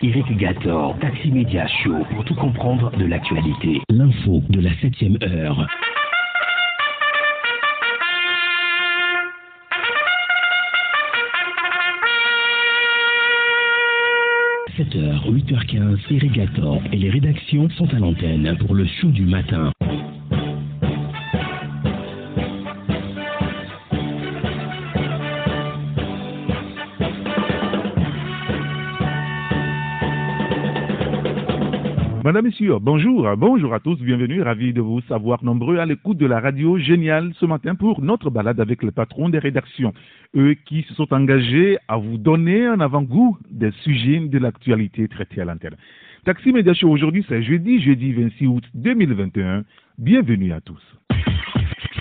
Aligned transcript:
Irrigator, 0.00 0.96
Taxi 1.00 1.32
Media 1.32 1.66
Show, 1.66 2.04
pour 2.14 2.24
tout 2.24 2.36
comprendre 2.36 2.90
de 2.96 3.04
l'actualité. 3.04 3.80
L'info 3.90 4.42
de 4.48 4.60
la 4.60 4.70
7 4.80 4.94
heure.– 5.24 5.66
7h, 14.78 15.28
8h15, 15.28 15.98
Irrigator 16.10 16.80
et 16.92 16.96
les 16.96 17.10
rédactions 17.10 17.68
sont 17.70 17.92
à 17.92 17.98
l'antenne 17.98 18.56
pour 18.60 18.76
le 18.76 18.86
show 18.86 19.08
du 19.08 19.24
matin. 19.24 19.72
Madame, 32.28 32.44
Messieurs, 32.44 32.76
bonjour, 32.78 33.26
bonjour 33.38 33.72
à 33.72 33.80
tous, 33.80 33.96
bienvenue, 34.02 34.42
ravi 34.42 34.74
de 34.74 34.82
vous 34.82 35.00
savoir 35.08 35.42
nombreux 35.42 35.78
à 35.78 35.86
l'écoute 35.86 36.18
de 36.18 36.26
la 36.26 36.40
radio 36.40 36.76
géniale 36.76 37.32
ce 37.40 37.46
matin 37.46 37.74
pour 37.74 38.02
notre 38.02 38.28
balade 38.28 38.60
avec 38.60 38.82
les 38.82 38.90
patrons 38.90 39.30
des 39.30 39.38
rédactions, 39.38 39.94
eux 40.36 40.52
qui 40.66 40.82
se 40.82 40.92
sont 40.92 41.10
engagés 41.14 41.78
à 41.88 41.96
vous 41.96 42.18
donner 42.18 42.66
un 42.66 42.80
avant-goût 42.80 43.38
des 43.50 43.70
sujets 43.82 44.20
de 44.20 44.38
l'actualité 44.38 45.08
traités 45.08 45.40
à 45.40 45.46
l'antenne. 45.46 45.76
Taxi 46.26 46.52
Média 46.52 46.74
Show 46.74 46.90
aujourd'hui, 46.90 47.24
c'est 47.30 47.42
jeudi, 47.42 47.80
jeudi 47.80 48.12
26 48.12 48.46
août 48.46 48.64
2021. 48.74 49.64
Bienvenue 49.96 50.52
à 50.52 50.60
tous. 50.60 50.82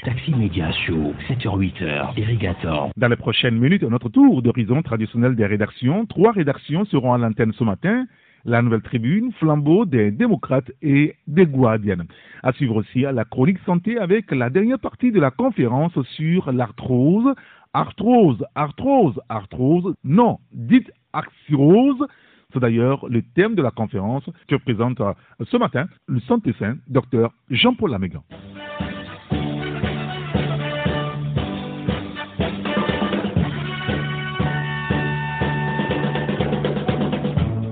Taxi 0.03 0.35
Média 0.35 0.69
Show, 0.85 1.13
7h-8h, 1.29 2.19
Irrigator. 2.19 2.91
Dans 2.97 3.07
les 3.07 3.15
prochaines 3.15 3.57
minutes, 3.57 3.83
notre 3.83 4.09
tour 4.09 4.41
d'horizon 4.41 4.81
traditionnel 4.81 5.37
des 5.37 5.45
rédactions. 5.45 6.05
Trois 6.05 6.33
rédactions 6.33 6.83
seront 6.83 7.13
à 7.13 7.17
l'antenne 7.17 7.53
ce 7.53 7.63
matin 7.63 8.05
la 8.47 8.61
Nouvelle 8.61 8.81
Tribune, 8.81 9.31
Flambeau 9.33 9.85
des 9.85 10.09
démocrates 10.09 10.71
et 10.81 11.15
des 11.27 11.45
Guardians. 11.45 12.07
À 12.41 12.53
suivre 12.53 12.77
aussi 12.77 13.01
la 13.01 13.25
chronique 13.25 13.59
santé 13.65 13.99
avec 13.99 14.31
la 14.31 14.49
dernière 14.49 14.79
partie 14.79 15.11
de 15.11 15.19
la 15.19 15.31
conférence 15.31 16.01
sur 16.15 16.51
l'arthrose. 16.51 17.35
Arthrose, 17.73 18.43
arthrose, 18.55 19.19
arthrose, 19.29 19.93
non, 20.03 20.39
dites 20.53 20.89
axirose. 21.13 22.07
C'est 22.53 22.59
d'ailleurs 22.59 23.05
le 23.09 23.21
thème 23.21 23.55
de 23.55 23.61
la 23.61 23.71
conférence 23.71 24.23
que 24.47 24.55
présente 24.55 25.01
euh, 25.01 25.13
ce 25.41 25.57
matin 25.57 25.85
le 26.07 26.21
santé 26.21 26.55
saint, 26.57 26.77
docteur 26.87 27.33
Jean-Paul 27.49 27.91
Lamégan. 27.91 28.23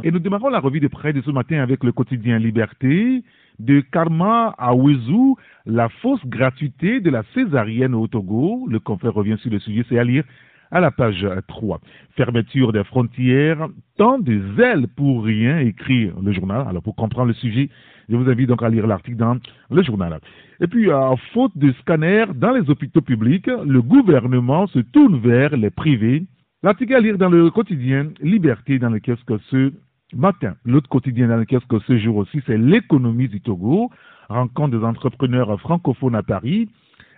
Et 0.06 0.12
nous 0.12 0.20
démarrons 0.20 0.50
la 0.50 0.60
revue 0.60 0.80
de 0.80 0.88
près 0.88 1.14
de 1.14 1.22
ce 1.24 1.32
matin 1.32 1.64
avec 1.64 1.84
le 1.84 1.92
quotidien 1.92 2.38
Liberté. 2.38 3.24
De 3.58 3.80
Karma 3.80 4.54
à 4.60 4.76
Wezou, 4.76 5.36
la 5.66 5.90
fausse 5.90 6.24
gratuité 6.28 7.00
de 7.00 7.10
la 7.10 7.24
césarienne 7.34 7.96
au 7.96 8.06
Togo. 8.06 8.68
Le 8.70 8.80
confrère 8.80 9.16
revient 9.16 9.38
sur 9.40 9.50
le 9.50 9.58
sujet, 9.58 9.84
c'est 9.90 9.98
à 9.98 10.04
lire 10.04 10.24
à 10.70 10.80
la 10.80 10.92
page 10.92 11.26
3. 11.48 11.82
Fermeture 12.16 12.72
des 12.72 12.84
frontières, 12.84 13.68
tant 13.98 14.20
de 14.20 14.44
zèle 14.56 14.88
pour 14.96 15.24
rien, 15.24 15.58
écrire 15.58 16.14
le 16.22 16.34
journal. 16.34 16.68
Alors 16.68 16.84
pour 16.84 16.96
comprendre 16.96 17.30
le 17.30 17.34
sujet, 17.34 17.70
je 18.08 18.16
vous 18.16 18.30
invite 18.30 18.50
donc 18.50 18.62
à 18.62 18.70
lire 18.70 18.86
l'article 18.86 19.18
dans 19.18 19.38
le 19.72 19.82
journal. 19.82 20.20
Et 20.62 20.68
puis, 20.68 20.92
à 20.92 21.16
faute 21.34 21.58
de 21.58 21.72
scanners 21.82 22.28
dans 22.36 22.52
les 22.52 22.70
hôpitaux 22.70 23.02
publics, 23.02 23.48
le 23.48 23.82
gouvernement 23.82 24.68
se 24.68 24.80
tourne 24.80 25.18
vers 25.18 25.58
les 25.58 25.72
privés. 25.72 26.26
L'article 26.62 26.94
à 26.94 27.00
lire 27.00 27.18
dans 27.18 27.30
le 27.30 27.50
quotidien 27.50 28.12
Liberté 28.22 28.78
dans 28.78 28.90
lequel 28.90 29.18
ce 29.50 29.72
matin. 30.16 30.56
L'autre 30.66 30.90
quotidien 30.90 31.28
dans 31.28 31.38
lequel 31.38 31.60
ce 31.88 31.98
jour 31.98 32.18
aussi, 32.18 32.42
c'est 32.48 32.58
l'économie 32.58 33.28
du 33.28 33.42
Togo, 33.42 33.92
rencontre 34.30 34.78
des 34.78 34.84
entrepreneurs 34.84 35.60
francophones 35.60 36.16
à 36.16 36.24
Paris. 36.24 36.70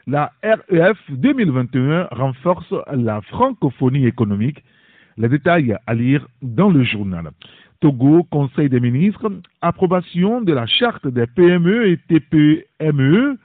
La 0.07 0.31
REF 0.43 0.97
2021 1.09 2.07
renforce 2.11 2.73
la 2.91 3.21
francophonie 3.21 4.05
économique. 4.05 4.63
Les 5.17 5.29
détails 5.29 5.75
à 5.85 5.93
lire 5.93 6.27
dans 6.41 6.69
le 6.69 6.83
journal. 6.83 7.31
Togo, 7.79 8.23
Conseil 8.23 8.69
des 8.69 8.79
ministres, 8.79 9.31
approbation 9.61 10.41
de 10.41 10.53
la 10.53 10.65
charte 10.65 11.07
des 11.07 11.27
PME 11.27 11.87
et 11.87 11.97
TPME. 11.97 13.37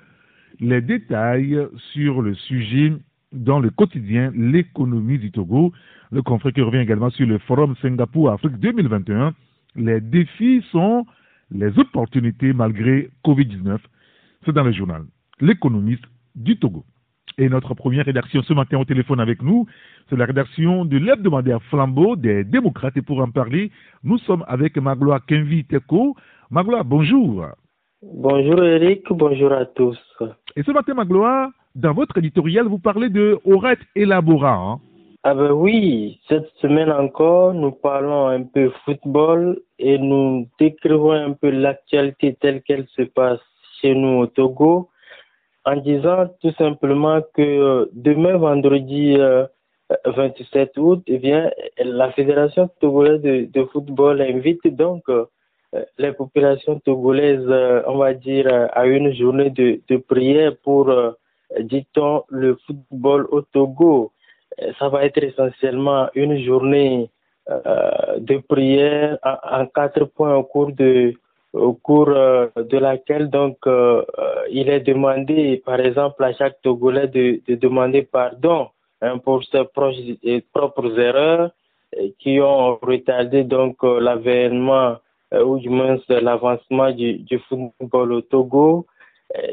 Les 0.61 0.81
détails 0.81 1.59
sur 1.93 2.23
le 2.23 2.35
sujet 2.35 2.93
dans 3.33 3.61
le 3.61 3.71
quotidien 3.71 4.33
L'économie 4.35 5.19
du 5.19 5.31
Togo. 5.31 5.73
Le 6.11 6.23
confrère 6.23 6.53
qui 6.53 6.61
revient 6.61 6.79
également 6.79 7.11
sur 7.11 7.27
le 7.27 7.39
Forum 7.39 7.75
Singapour-Afrique 7.83 8.59
2021. 8.59 9.35
Les 9.77 10.01
défis 10.01 10.65
sont 10.71 11.07
les 11.51 11.79
opportunités 11.79 12.53
malgré 12.53 13.11
Covid-19. 13.25 13.79
C'est 14.45 14.53
dans 14.53 14.65
le 14.65 14.73
journal 14.73 15.03
L'économiste 15.41 16.05
du 16.35 16.59
Togo. 16.59 16.85
Et 17.39 17.49
notre 17.49 17.75
première 17.75 18.05
rédaction 18.05 18.43
ce 18.43 18.53
matin 18.53 18.79
au 18.79 18.85
téléphone 18.85 19.21
avec 19.21 19.43
nous, 19.43 19.67
c'est 20.09 20.17
la 20.17 20.27
rédaction 20.27 20.85
de 20.85 20.99
l'hebdomadaire 20.99 21.63
Flambeau 21.65 22.17
des 22.17 22.45
démocrates. 22.45 22.97
Et 22.97 23.03
pour 23.03 23.21
en 23.21 23.31
parler, 23.31 23.71
nous 24.05 24.19
sommes 24.19 24.45
avec 24.49 24.77
Magloire 24.77 25.25
Kenvi 25.25 25.65
Teko. 25.65 26.15
Magloire, 26.51 26.85
bonjour. 26.85 27.47
Bonjour 28.03 28.63
Eric, 28.63 29.07
bonjour 29.11 29.53
à 29.53 29.65
tous. 29.65 29.99
Et 30.57 30.63
ce 30.63 30.73
matin, 30.73 30.93
Magloire, 30.95 31.51
dans 31.75 31.93
votre 31.93 32.19
éditorial, 32.19 32.67
vous 32.67 32.79
parlez 32.79 33.09
de 33.09 33.39
Auret 33.45 33.79
Elabora. 33.97 34.55
Hein? 34.55 34.81
Ah 35.25 35.35
ben 35.35 35.53
oui, 35.53 36.21
cette 36.29 36.49
semaine 36.61 36.91
encore, 36.91 37.55
nous 37.55 37.71
parlons 37.71 38.27
un 38.27 38.43
peu 38.43 38.73
football 38.85 39.61
et 39.79 39.97
nous 39.97 40.49
décrivons 40.59 41.13
un 41.13 41.33
peu 41.33 41.51
l'actualité 41.51 42.37
telle 42.41 42.61
qu'elle 42.63 42.87
se 42.97 43.03
passe 43.03 43.41
chez 43.81 43.95
nous 43.95 44.19
au 44.19 44.27
Togo 44.27 44.89
en 45.65 45.77
disant 45.77 46.27
tout 46.41 46.53
simplement 46.59 47.21
que 47.35 47.43
euh, 47.43 47.87
demain 47.93 48.37
vendredi 48.37 49.17
27 50.05 50.73
euh, 50.77 50.81
août, 50.81 51.03
eh 51.07 51.19
bien, 51.19 51.51
la 51.79 52.11
Fédération 52.11 52.69
togolaise 52.81 53.23
de, 53.23 53.65
football 53.67 54.21
invite 54.23 54.67
donc 54.75 55.05
euh, 55.09 55.27
les 55.99 56.13
populations 56.13 56.81
togolaises, 56.81 57.49
on 57.87 57.97
va 57.97 58.13
dire, 58.13 58.69
à 58.73 58.87
une 58.87 59.15
journée 59.15 59.51
de 59.51 59.97
prière 59.97 60.57
pour, 60.65 60.93
dit-on, 61.61 62.25
le 62.29 62.57
football 62.67 63.27
au 63.31 63.43
Togo. 63.43 64.13
Ça 64.79 64.89
va 64.89 65.05
être 65.05 65.23
essentiellement 65.23 66.09
une 66.15 66.39
journée 66.45 67.11
de 67.49 68.39
prière 68.39 69.19
en, 69.25 69.67
quatre 69.67 70.05
points 70.05 70.37
au 70.37 70.45
cours 70.45 70.73
de 70.73 71.15
euh, 71.55 72.49
laquelle 72.81 73.29
donc 73.29 73.59
euh, 73.67 74.03
euh, 74.19 74.35
il 74.51 74.69
est 74.69 74.81
demandé, 74.81 75.63
par 75.65 75.81
exemple, 75.81 76.25
à 76.25 76.33
chaque 76.33 76.61
Togolais 76.63 77.09
de, 77.09 77.41
de 77.47 77.55
demander 77.57 78.03
pardon 78.03 78.69
hein, 79.01 79.19
pour 79.19 79.43
ses 79.45 79.65
propres 80.53 80.99
erreurs 80.99 81.51
qui 82.19 82.41
ont 82.41 82.77
retardé 82.81 83.45
donc 83.45 83.83
l'avènement 83.83 84.97
ou 85.45 85.59
du 85.59 85.69
moins 85.69 85.99
l'avancement 86.09 86.91
du, 86.91 87.39
football 87.49 88.13
au 88.13 88.21
Togo. 88.23 88.87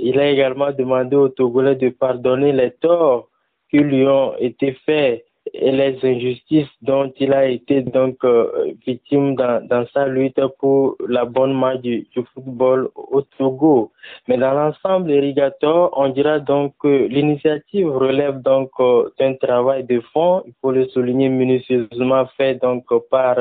Il 0.02 0.20
a 0.20 0.30
également 0.30 0.72
demandé 0.72 1.16
aux 1.16 1.30
Togolais 1.30 1.76
de 1.76 1.90
pardonner 1.90 2.52
les 2.52 2.72
torts 2.72 3.30
qui 3.70 3.80
lui 3.80 4.06
ont 4.08 4.36
été 4.38 4.74
faits 4.86 5.26
et 5.54 5.72
les 5.72 5.98
injustices 6.04 6.70
dont 6.82 7.12
il 7.18 7.34
a 7.34 7.48
été 7.48 7.82
donc 7.82 8.24
euh, 8.24 8.74
victime 8.86 9.36
dans, 9.36 9.86
sa 9.94 10.08
lutte 10.08 10.40
pour 10.60 10.96
la 11.08 11.26
bonne 11.26 11.54
marche 11.54 11.80
du, 11.80 12.08
football 12.34 12.90
au 12.96 13.22
Togo. 13.22 13.92
Mais 14.28 14.38
dans 14.38 14.54
l'ensemble, 14.54 15.12
Irrigator, 15.12 15.92
on 15.96 16.10
dira 16.10 16.40
donc 16.40 16.74
que 16.80 17.08
l'initiative 17.08 17.90
relève 17.90 18.42
donc 18.42 18.70
euh, 18.80 19.10
d'un 19.20 19.34
travail 19.36 19.84
de 19.86 20.02
fond, 20.14 20.44
il 20.46 20.54
faut 20.62 20.72
le 20.72 20.88
souligner 20.90 21.30
minutieusement 21.30 22.26
fait 22.38 22.56
donc 22.56 22.86
par, 23.10 23.38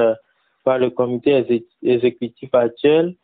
par 0.64 0.78
le 0.78 0.90
comité 0.90 1.44
exécutif 1.82 2.54
actuel 2.54 3.14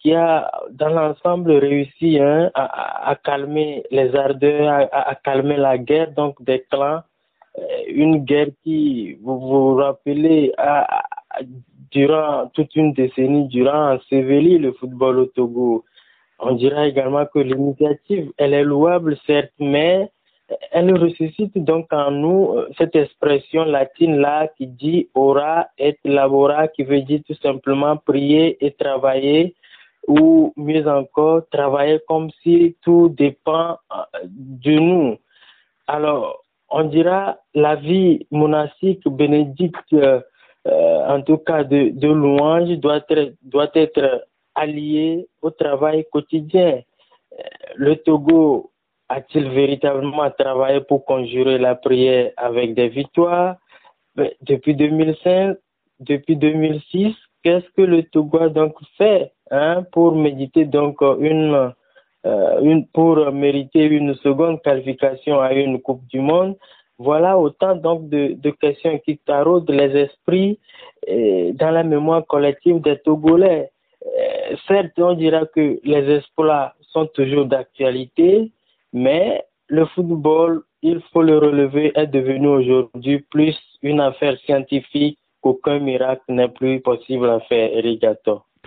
qui 0.00 0.14
a 0.14 0.50
dans 0.70 0.88
l'ensemble 0.88 1.52
réussi 1.52 2.18
hein, 2.20 2.50
à, 2.54 3.16
calmer 3.22 3.84
les 3.90 4.14
ardeurs, 4.16 4.68
à, 4.68 5.10
à 5.10 5.14
calmer 5.14 5.56
la 5.56 5.78
guerre 5.78 6.12
donc 6.12 6.42
des 6.42 6.64
clans 6.70 7.02
euh, 7.58 7.62
une 7.88 8.24
guerre 8.24 8.48
qui, 8.62 9.14
vous 9.22 9.38
vous 9.40 9.74
rappelez, 9.76 10.52
a, 10.58 11.04
durant 11.90 12.48
toute 12.54 12.74
une 12.76 12.92
décennie, 12.92 13.48
durant 13.48 13.94
enseveli 13.94 14.58
le 14.58 14.72
football 14.72 15.18
au 15.20 15.26
Togo. 15.26 15.84
On 16.38 16.52
dira 16.52 16.86
également 16.86 17.24
que 17.26 17.38
l'initiative, 17.38 18.30
elle 18.36 18.52
est 18.52 18.64
louable, 18.64 19.16
certes, 19.26 19.52
mais 19.58 20.10
elle 20.70 20.96
ressuscite 20.96 21.56
donc 21.56 21.92
en 21.92 22.10
nous 22.10 22.50
euh, 22.50 22.68
cette 22.78 22.94
expression 22.94 23.64
latine-là 23.64 24.48
qui 24.56 24.66
dit 24.66 25.08
ora 25.14 25.68
et 25.78 25.98
labora, 26.04 26.68
qui 26.68 26.84
veut 26.84 27.00
dire 27.00 27.20
tout 27.26 27.34
simplement 27.42 27.96
prier 27.96 28.64
et 28.64 28.72
travailler, 28.72 29.54
ou 30.06 30.52
mieux 30.56 30.86
encore, 30.88 31.42
travailler 31.50 32.00
comme 32.06 32.30
si 32.42 32.76
tout 32.82 33.08
dépend 33.08 33.78
euh, 33.92 34.02
de 34.24 34.72
nous. 34.72 35.16
Alors, 35.86 36.42
on 36.68 36.84
dira 36.84 37.38
la 37.54 37.76
vie 37.76 38.26
monastique 38.30 39.06
bénédicte 39.08 39.94
euh, 40.66 41.06
en 41.06 41.22
tout 41.22 41.38
cas 41.38 41.62
de, 41.62 42.08
louange, 42.08 42.70
doit 42.78 42.96
être, 42.96 43.34
doit 43.42 43.70
être 43.74 44.26
allié 44.54 45.28
au 45.42 45.50
travail 45.50 46.04
quotidien. 46.10 46.80
Le 47.76 47.94
Togo 47.96 48.72
a-t-il 49.08 49.48
véritablement 49.50 50.28
travaillé 50.30 50.80
pour 50.80 51.04
conjurer 51.04 51.58
la 51.58 51.76
prière 51.76 52.32
avec 52.36 52.74
des 52.74 52.88
victoires? 52.88 53.56
Depuis 54.42 54.74
2005, 54.74 55.56
depuis 56.00 56.36
2006, 56.36 57.14
qu'est-ce 57.42 57.68
que 57.76 57.82
le 57.82 58.02
Togo 58.02 58.38
a 58.38 58.48
donc 58.48 58.74
fait? 58.96 59.32
Hein, 59.50 59.84
pour 59.92 60.14
méditer 60.14 60.64
donc 60.64 61.00
une, 61.00 61.72
euh, 62.26 62.60
une, 62.60 62.86
pour 62.88 63.32
mériter 63.32 63.84
une 63.84 64.14
seconde 64.16 64.62
qualification 64.62 65.40
à 65.40 65.52
une 65.52 65.80
Coupe 65.80 66.06
du 66.08 66.20
Monde 66.20 66.56
Voilà 66.98 67.38
autant 67.38 67.76
donc 67.76 68.08
de, 68.08 68.50
questions 68.50 68.98
qui 68.98 69.18
taraudent 69.18 69.70
les 69.70 69.96
esprits 69.96 70.58
dans 71.06 71.70
la 71.70 71.84
mémoire 71.84 72.26
collective 72.26 72.80
des 72.80 72.98
Togolais. 72.98 73.70
Euh, 74.06 74.56
certes, 74.66 74.98
on 74.98 75.14
dira 75.14 75.46
que 75.46 75.80
les 75.84 76.16
exploits 76.16 76.74
sont 76.92 77.06
toujours 77.06 77.46
d'actualité, 77.46 78.50
mais 78.92 79.44
le 79.68 79.84
football, 79.86 80.62
il 80.82 81.00
faut 81.12 81.22
le 81.22 81.38
relever, 81.38 81.92
est 81.94 82.06
devenu 82.06 82.48
aujourd'hui 82.48 83.20
plus 83.30 83.56
une 83.82 84.00
affaire 84.00 84.38
scientifique 84.38 85.18
qu'aucun 85.40 85.78
miracle 85.80 86.24
n'est 86.28 86.48
plus 86.48 86.80
possible 86.80 87.28
à 87.28 87.40
faire, 87.40 87.70
Eric 87.76 88.04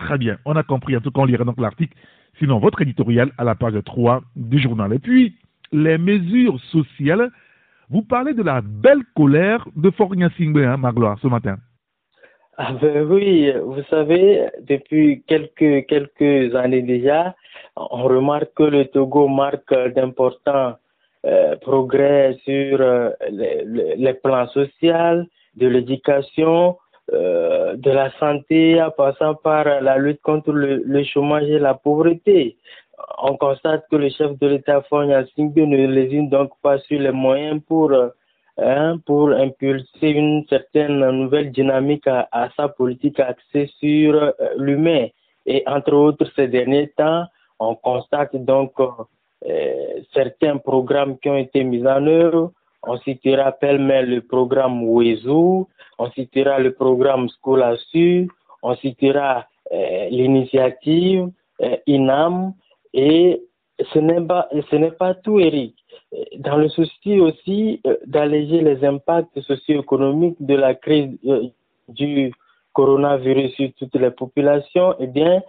Très 0.00 0.18
bien, 0.18 0.38
on 0.44 0.56
a 0.56 0.62
compris. 0.62 0.96
En 0.96 1.00
tout 1.00 1.10
cas, 1.10 1.20
on 1.20 1.26
lira 1.26 1.44
donc 1.44 1.60
l'article. 1.60 1.96
Sinon, 2.38 2.58
votre 2.58 2.80
éditorial 2.82 3.30
à 3.38 3.44
la 3.44 3.54
page 3.54 3.74
3 3.84 4.22
du 4.34 4.58
journal. 4.58 4.92
Et 4.94 4.98
puis, 4.98 5.36
les 5.72 5.98
mesures 5.98 6.58
sociales. 6.72 7.30
Vous 7.90 8.02
parlez 8.02 8.34
de 8.34 8.42
la 8.42 8.60
belle 8.60 9.02
colère 9.16 9.66
de 9.76 9.90
Fornia 9.90 10.30
Singbe, 10.36 10.58
hein, 10.58 10.76
Magloire, 10.76 11.18
ce 11.20 11.26
matin. 11.26 11.56
Ah 12.56 12.72
ben 12.80 13.10
oui, 13.10 13.50
vous 13.64 13.82
savez, 13.88 14.46
depuis 14.60 15.22
quelques, 15.26 15.86
quelques 15.86 16.54
années 16.54 16.82
déjà, 16.82 17.34
on 17.76 18.02
remarque 18.04 18.52
que 18.54 18.64
le 18.64 18.84
Togo 18.86 19.28
marque 19.28 19.74
d'importants 19.94 20.76
euh, 21.26 21.56
progrès 21.56 22.36
sur 22.44 22.80
euh, 22.80 23.10
les, 23.30 23.64
les, 23.96 24.14
plans 24.14 24.46
sociaux, 24.48 25.24
de 25.56 25.66
l'éducation, 25.66 26.76
euh, 27.12 27.76
de 27.76 27.90
la 27.90 28.10
santé, 28.18 28.80
en 28.82 28.90
passant 28.90 29.34
par 29.34 29.64
la 29.64 29.98
lutte 29.98 30.22
contre 30.22 30.52
le, 30.52 31.04
chômage 31.04 31.48
et 31.48 31.58
la 31.58 31.74
pauvreté. 31.74 32.56
On 33.22 33.36
constate 33.36 33.84
que 33.90 33.96
le 33.96 34.10
chef 34.10 34.38
de 34.38 34.46
l'État, 34.46 34.82
Fonya 34.82 35.24
Singbe, 35.34 35.56
ne 35.56 35.86
lésine 35.86 36.28
donc 36.28 36.50
pas 36.62 36.78
sur 36.78 37.00
les 37.00 37.12
moyens 37.12 37.60
pour, 37.66 37.92
hein, 38.58 38.98
pour 39.06 39.30
impulser 39.30 40.10
une 40.10 40.44
certaine 40.48 41.00
nouvelle 41.10 41.50
dynamique 41.50 42.06
à, 42.06 42.28
à 42.30 42.50
sa 42.56 42.68
politique 42.68 43.18
axée 43.20 43.70
sur 43.80 44.14
euh, 44.14 44.32
l'humain. 44.56 45.06
Et 45.46 45.62
entre 45.66 45.94
autres, 45.94 46.26
ces 46.36 46.48
derniers 46.48 46.88
temps, 46.88 47.24
on 47.58 47.74
constate 47.74 48.36
donc 48.36 48.72
euh, 48.78 50.00
certains 50.12 50.58
programmes 50.58 51.18
qui 51.18 51.28
ont 51.28 51.36
été 51.36 51.64
mis 51.64 51.86
en 51.86 52.06
œuvre. 52.06 52.52
On 52.82 52.96
citera 52.98 53.52
pêle-mêle 53.52 54.08
le 54.08 54.20
programme 54.22 54.82
WEZU, 54.84 55.66
on 55.98 56.10
citera 56.14 56.58
le 56.58 56.72
programme 56.72 57.28
Scolasu, 57.28 58.28
on 58.62 58.74
citera 58.76 59.46
euh, 59.72 60.08
l'initiative 60.10 61.28
euh, 61.62 61.76
INAM 61.86 62.54
et 62.94 63.42
ce 63.92 63.98
n'est 63.98 64.90
pas, 64.90 65.14
tout, 65.14 65.38
Eric. 65.38 65.74
Dans 66.38 66.56
le 66.56 66.68
souci 66.68 67.20
aussi 67.20 67.80
euh, 67.86 67.96
d'alléger 68.06 68.60
les 68.60 68.84
impacts 68.84 69.40
socio-économiques 69.40 70.36
de 70.40 70.54
la 70.54 70.74
crise 70.74 71.16
euh, 71.26 71.48
du 71.88 72.32
coronavirus 72.72 73.52
sur 73.54 73.68
toutes 73.78 73.96
les 73.96 74.10
populations, 74.10 74.94
eh 74.98 75.06
bien, 75.06 75.42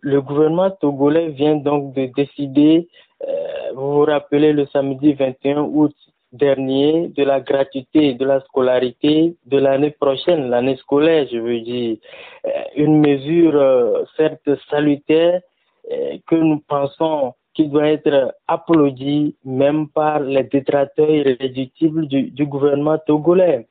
le 0.00 0.20
gouvernement 0.20 0.70
togolais 0.70 1.28
vient 1.28 1.56
donc 1.56 1.94
de 1.94 2.06
décider, 2.06 2.88
euh, 3.26 3.72
vous 3.74 3.92
vous 3.92 4.04
rappelez, 4.04 4.52
le 4.52 4.66
samedi 4.66 5.12
21 5.14 5.62
août 5.62 5.94
dernier, 6.32 7.08
de 7.08 7.24
la 7.24 7.40
gratuité 7.40 8.14
de 8.14 8.24
la 8.24 8.40
scolarité 8.40 9.36
de 9.46 9.58
l'année 9.58 9.90
prochaine, 9.90 10.50
l'année 10.50 10.76
scolaire, 10.76 11.26
je 11.30 11.38
veux 11.38 11.60
dire. 11.60 11.96
Euh, 12.46 12.50
une 12.76 13.00
mesure 13.00 13.54
euh, 13.54 14.04
certes 14.16 14.48
salutaire 14.70 15.40
euh, 15.90 16.18
que 16.26 16.34
nous 16.36 16.60
pensons 16.68 17.34
qui 17.54 17.66
doit 17.66 17.88
être 17.88 18.34
applaudie 18.46 19.36
même 19.44 19.88
par 19.88 20.20
les 20.20 20.44
détracteurs 20.44 21.10
irréductibles 21.10 22.06
du, 22.06 22.30
du 22.30 22.46
gouvernement 22.46 22.98
togolais. 22.98 23.66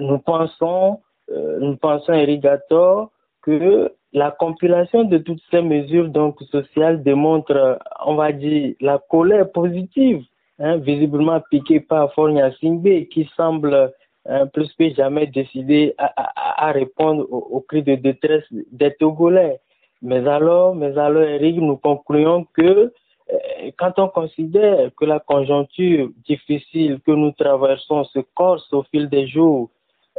Nous 0.00 0.18
pensons, 0.18 1.00
nous 1.28 1.76
pensons, 1.76 2.14
Erigator, 2.14 3.10
que 3.42 3.92
la 4.12 4.30
compilation 4.30 5.04
de 5.04 5.18
toutes 5.18 5.42
ces 5.50 5.60
mesures 5.60 6.08
donc 6.08 6.40
sociales 6.50 7.02
démontre, 7.02 7.78
on 8.04 8.14
va 8.14 8.32
dire, 8.32 8.74
la 8.80 8.98
colère 8.98 9.52
positive, 9.52 10.24
hein, 10.58 10.76
visiblement 10.78 11.40
piquée 11.50 11.80
par 11.80 12.12
Fornia 12.14 12.52
Singbe, 12.60 13.06
qui 13.08 13.28
semble 13.36 13.92
hein, 14.26 14.46
plus 14.48 14.72
que 14.74 14.94
jamais 14.94 15.26
décidé 15.26 15.94
à, 15.98 16.72
répondre 16.72 17.26
aux, 17.30 17.60
cris 17.60 17.82
de 17.82 17.94
détresse 17.94 18.44
des 18.50 18.94
Togolais. 18.94 19.60
Mais 20.02 20.26
alors, 20.28 20.74
mais 20.74 20.96
alors, 20.96 21.22
Eric, 21.22 21.56
nous 21.56 21.76
concluons 21.76 22.46
que 22.54 22.92
euh, 23.30 23.70
quand 23.76 23.98
on 23.98 24.08
considère 24.08 24.90
que 24.96 25.04
la 25.04 25.18
conjoncture 25.18 26.08
difficile 26.26 27.00
que 27.04 27.10
nous 27.10 27.32
traversons 27.32 28.04
se 28.04 28.20
corse 28.34 28.72
au 28.72 28.84
fil 28.84 29.08
des 29.08 29.26
jours, 29.26 29.70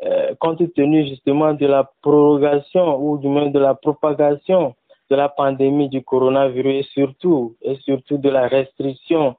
euh, 0.04 0.34
compte 0.40 0.74
tenu 0.74 1.08
justement 1.08 1.54
de 1.54 1.66
la 1.66 1.90
prorogation 2.02 2.98
ou 3.02 3.18
du 3.18 3.28
moins 3.28 3.50
de 3.50 3.60
la 3.60 3.74
propagation 3.74 4.76
de 5.10 5.16
la 5.16 5.28
pandémie 5.28 5.90
du 5.90 6.04
coronavirus 6.04 6.86
et 6.86 6.90
surtout, 6.94 7.56
et 7.62 7.76
surtout 7.78 8.18
de 8.18 8.30
la 8.30 8.48
restriction, 8.48 9.36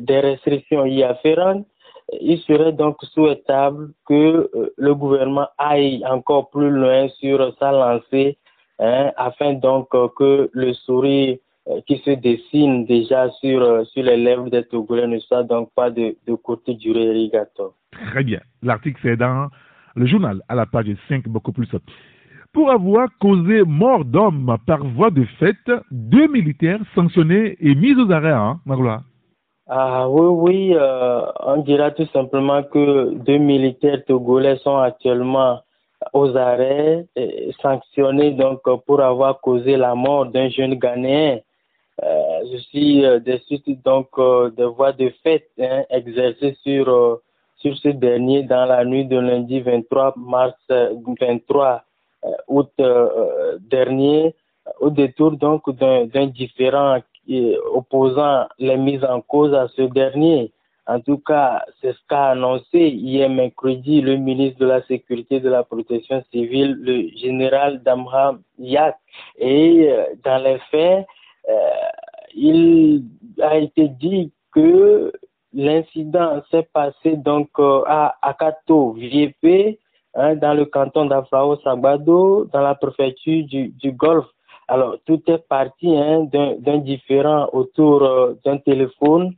des 0.00 0.20
restrictions 0.20 0.84
y 0.86 1.02
afférentes, 1.02 1.66
il 2.20 2.38
serait 2.40 2.72
donc 2.72 2.96
souhaitable 3.02 3.90
que 4.06 4.14
euh, 4.54 4.72
le 4.76 4.94
gouvernement 4.94 5.48
aille 5.58 6.04
encore 6.06 6.50
plus 6.50 6.70
loin 6.70 7.08
sur 7.20 7.52
sa 7.58 7.72
lancée 7.72 8.38
hein, 8.78 9.10
afin 9.16 9.54
donc 9.54 9.88
que 10.16 10.48
le 10.52 10.72
sourire 10.72 11.38
qui 11.86 11.98
se 11.98 12.10
dessine 12.10 12.86
déjà 12.86 13.28
sur, 13.40 13.84
sur 13.88 14.04
les 14.04 14.16
lèvres 14.16 14.48
des 14.48 14.62
Togolais 14.62 15.08
ne 15.08 15.18
soit 15.18 15.42
donc 15.42 15.70
pas 15.74 15.90
de, 15.90 16.16
de 16.24 16.34
courte 16.34 16.70
durée 16.70 17.06
irrigatoire. 17.06 17.70
Très 17.90 18.22
bien. 18.22 18.40
L'article 18.62 19.00
c'est 19.02 19.16
dans 19.16 19.48
le 19.96 20.06
journal 20.06 20.42
à 20.48 20.54
la 20.54 20.66
page 20.66 20.94
5, 21.08 21.26
beaucoup 21.26 21.52
plus. 21.52 21.68
Pour 22.52 22.70
avoir 22.70 23.08
causé 23.18 23.64
mort 23.64 24.04
d'homme 24.04 24.56
par 24.64 24.84
voie 24.84 25.10
de 25.10 25.24
fait, 25.40 25.56
deux 25.90 26.28
militaires 26.28 26.80
sanctionnés 26.94 27.56
et 27.60 27.74
mis 27.74 27.94
aux 27.94 28.10
arrêts, 28.12 28.30
hein, 28.30 28.60
ah 29.68 30.08
oui, 30.08 30.26
oui, 30.26 30.74
euh, 30.74 31.22
on 31.40 31.56
dira 31.58 31.90
tout 31.90 32.06
simplement 32.12 32.62
que 32.62 33.14
deux 33.14 33.38
militaires 33.38 34.04
togolais 34.06 34.58
sont 34.58 34.76
actuellement 34.76 35.60
aux 36.12 36.36
arrêts, 36.36 37.06
sanctionnés 37.60 38.32
donc 38.32 38.60
pour 38.86 39.00
avoir 39.00 39.40
causé 39.40 39.76
la 39.76 39.94
mort 39.94 40.26
d'un 40.26 40.48
jeune 40.50 40.74
Ghanéen. 40.74 41.40
Euh, 42.02 42.40
je 42.52 42.58
suis 42.58 43.06
euh, 43.06 43.18
des 43.20 43.40
donc 43.82 44.08
euh, 44.18 44.50
de 44.50 44.64
voies 44.64 44.92
de 44.92 45.10
fait 45.22 45.48
hein, 45.58 45.82
exercées 45.88 46.56
sur 46.62 47.20
sur 47.56 47.74
ce 47.78 47.88
dernier 47.88 48.42
dans 48.42 48.66
la 48.66 48.84
nuit 48.84 49.06
de 49.06 49.18
lundi 49.18 49.60
23 49.60 50.12
mars 50.18 50.54
23 50.68 51.82
août 52.48 52.70
dernier 53.60 54.34
au 54.80 54.90
détour 54.90 55.32
donc 55.38 55.70
d'un 55.78 56.26
différent 56.26 56.98
opposant 57.72 58.46
les 58.58 58.76
mises 58.76 59.04
en 59.04 59.20
cause 59.20 59.54
à 59.54 59.68
ce 59.76 59.82
dernier. 59.82 60.52
En 60.88 61.00
tout 61.00 61.18
cas, 61.18 61.64
c'est 61.80 61.92
ce 61.92 61.98
qu'a 62.08 62.30
annoncé 62.30 62.78
hier 62.78 63.28
mercredi 63.28 64.00
le 64.00 64.16
ministre 64.16 64.60
de 64.60 64.66
la 64.66 64.82
Sécurité 64.82 65.36
et 65.36 65.40
de 65.40 65.48
la 65.48 65.64
Protection 65.64 66.22
civile, 66.32 66.76
le 66.80 67.08
général 67.16 67.82
Damra 67.82 68.36
Yak. 68.58 68.96
Et 69.38 69.90
dans 70.24 70.42
les 70.44 70.58
faits, 70.70 71.04
euh, 71.48 71.54
il 72.34 73.04
a 73.42 73.56
été 73.58 73.88
dit 73.88 74.32
que 74.52 75.12
l'incident 75.52 76.42
s'est 76.50 76.68
passé 76.72 77.16
donc 77.16 77.48
euh, 77.58 77.82
à 77.86 78.16
Akato, 78.22 78.92
Viépé, 78.92 79.80
hein, 80.14 80.36
dans 80.36 80.54
le 80.54 80.66
canton 80.66 81.06
d'Afrao 81.06 81.56
Sabado, 81.62 82.44
dans 82.52 82.60
la 82.60 82.74
préfecture 82.74 83.44
du 83.44 83.92
Golfe. 83.92 84.26
Alors, 84.68 84.96
tout 85.06 85.22
est 85.28 85.46
parti 85.48 85.96
hein, 85.96 86.28
d'un 86.32 86.78
différent 86.78 87.48
autour 87.52 88.02
euh, 88.02 88.34
d'un 88.44 88.58
téléphone. 88.58 89.34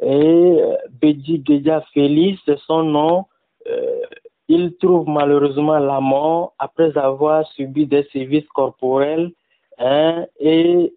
Et 0.00 0.06
euh, 0.06 0.76
Bedji 1.00 1.42
Geja 1.44 1.82
Félix, 1.92 2.40
c'est 2.46 2.58
son 2.60 2.84
nom. 2.84 3.24
Euh, 3.68 4.02
il 4.48 4.76
trouve 4.76 5.08
malheureusement 5.08 5.78
la 5.78 6.00
mort 6.00 6.54
après 6.58 6.96
avoir 6.96 7.46
subi 7.52 7.86
des 7.86 8.04
services 8.12 8.48
corporels. 8.54 9.32
Hein, 9.80 10.26
et 10.40 10.92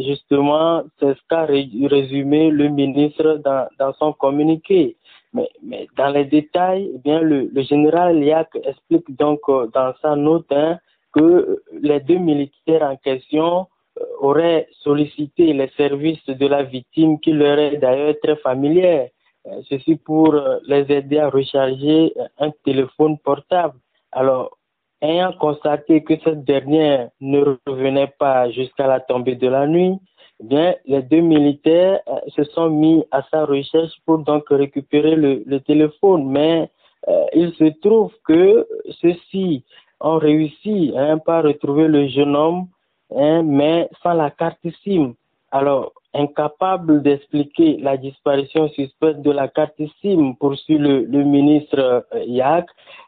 justement, 0.00 0.82
c'est 0.98 1.14
ce 1.14 1.20
qu'a 1.28 1.46
résumé 1.46 2.50
le 2.50 2.68
ministre 2.68 3.40
dans, 3.42 3.92
son 3.94 4.12
communiqué. 4.12 4.96
Mais, 5.32 5.48
dans 5.96 6.08
les 6.10 6.26
détails, 6.26 6.90
eh 6.94 6.98
bien, 6.98 7.20
le, 7.20 7.48
général 7.62 8.20
Liak 8.20 8.48
explique 8.62 9.16
donc 9.16 9.40
dans 9.72 9.94
sa 10.02 10.16
note 10.16 10.50
hein, 10.50 10.78
que 11.16 11.62
les 11.72 12.00
deux 12.00 12.18
militaires 12.18 12.82
en 12.82 12.96
question 12.96 13.66
euh, 13.98 14.04
auraient 14.20 14.68
sollicité 14.82 15.52
les 15.52 15.70
services 15.76 16.26
de 16.26 16.46
la 16.46 16.62
victime 16.62 17.18
qui 17.20 17.32
leur 17.32 17.58
est 17.58 17.78
d'ailleurs 17.78 18.14
très 18.22 18.36
familière. 18.36 19.08
Euh, 19.46 19.62
ceci 19.68 19.96
pour 19.96 20.34
les 20.66 20.84
aider 20.92 21.18
à 21.18 21.30
recharger 21.30 22.12
un 22.38 22.50
téléphone 22.64 23.18
portable. 23.18 23.78
Alors, 24.12 24.56
ayant 25.02 25.32
constaté 25.32 26.02
que 26.02 26.14
cette 26.24 26.44
dernière 26.44 27.10
ne 27.20 27.56
revenait 27.66 28.12
pas 28.18 28.50
jusqu'à 28.50 28.86
la 28.86 29.00
tombée 29.00 29.36
de 29.36 29.48
la 29.48 29.66
nuit, 29.66 29.98
eh 30.40 30.44
bien, 30.44 30.74
les 30.84 31.02
deux 31.02 31.20
militaires 31.20 32.00
euh, 32.08 32.18
se 32.28 32.44
sont 32.44 32.70
mis 32.70 33.04
à 33.10 33.22
sa 33.30 33.44
recherche 33.44 33.92
pour 34.04 34.18
donc 34.18 34.44
récupérer 34.50 35.16
le, 35.16 35.58
téléphone. 35.60 36.28
Mais 36.28 36.70
euh, 37.08 37.24
il 37.34 37.52
se 37.54 37.64
trouve 37.80 38.12
que 38.26 38.66
ceux-ci 39.00 39.64
ont 40.00 40.18
réussi 40.18 40.92
hein, 40.96 41.18
par 41.18 41.44
retrouver 41.44 41.88
le 41.88 42.08
jeune 42.08 42.36
homme, 42.36 42.66
hein, 43.14 43.42
mais 43.42 43.88
sans 44.02 44.14
la 44.14 44.30
carte 44.30 44.66
SIM. 44.82 45.14
Alors, 45.50 45.92
incapable 46.14 47.02
d'expliquer 47.02 47.76
la 47.78 47.96
disparition 47.96 48.68
suspecte 48.70 49.20
de 49.20 49.30
la 49.30 49.48
carte 49.48 49.80
SIM, 50.00 50.34
poursuit 50.38 50.78
le, 50.78 51.06
ministre 51.24 51.78
euh, 51.78 52.24
Yak, 52.26 52.66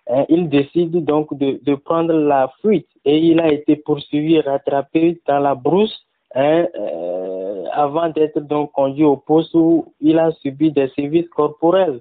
hein, 0.09 0.25
il 0.29 0.49
décide 0.49 1.05
donc 1.05 1.37
de, 1.37 1.61
de 1.65 1.75
prendre 1.75 2.13
la 2.13 2.53
fuite 2.61 2.89
et 3.05 3.19
il 3.19 3.41
a 3.41 3.51
été 3.51 3.77
poursuivi, 3.77 4.41
rattrapé 4.41 5.21
dans 5.27 5.41
la 5.41 5.55
brousse 5.55 6.07
hein, 6.35 6.67
euh, 6.79 7.65
avant 7.73 8.09
d'être 8.11 8.41
donc 8.41 8.73
conduit 8.73 9.05
au 9.05 9.17
poste 9.17 9.55
où 9.55 9.93
il 10.01 10.19
a 10.19 10.31
subi 10.33 10.71
des 10.73 10.89
services 10.89 11.29
corporels. 11.31 12.01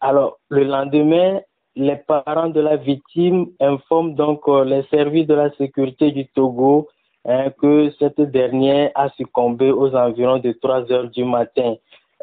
Alors, 0.00 0.38
le 0.48 0.64
lendemain, 0.64 1.40
les 1.76 1.96
parents 1.96 2.48
de 2.48 2.60
la 2.60 2.76
victime 2.76 3.46
informent 3.60 4.14
donc 4.14 4.42
euh, 4.48 4.64
les 4.64 4.82
services 4.90 5.26
de 5.26 5.34
la 5.34 5.50
sécurité 5.52 6.10
du 6.10 6.26
Togo 6.26 6.88
hein, 7.24 7.50
que 7.60 7.90
cette 7.98 8.20
dernière 8.20 8.90
a 8.94 9.08
succombé 9.10 9.70
aux 9.70 9.94
environs 9.94 10.38
de 10.38 10.52
3 10.52 10.90
heures 10.92 11.10
du 11.10 11.24
matin. 11.24 11.74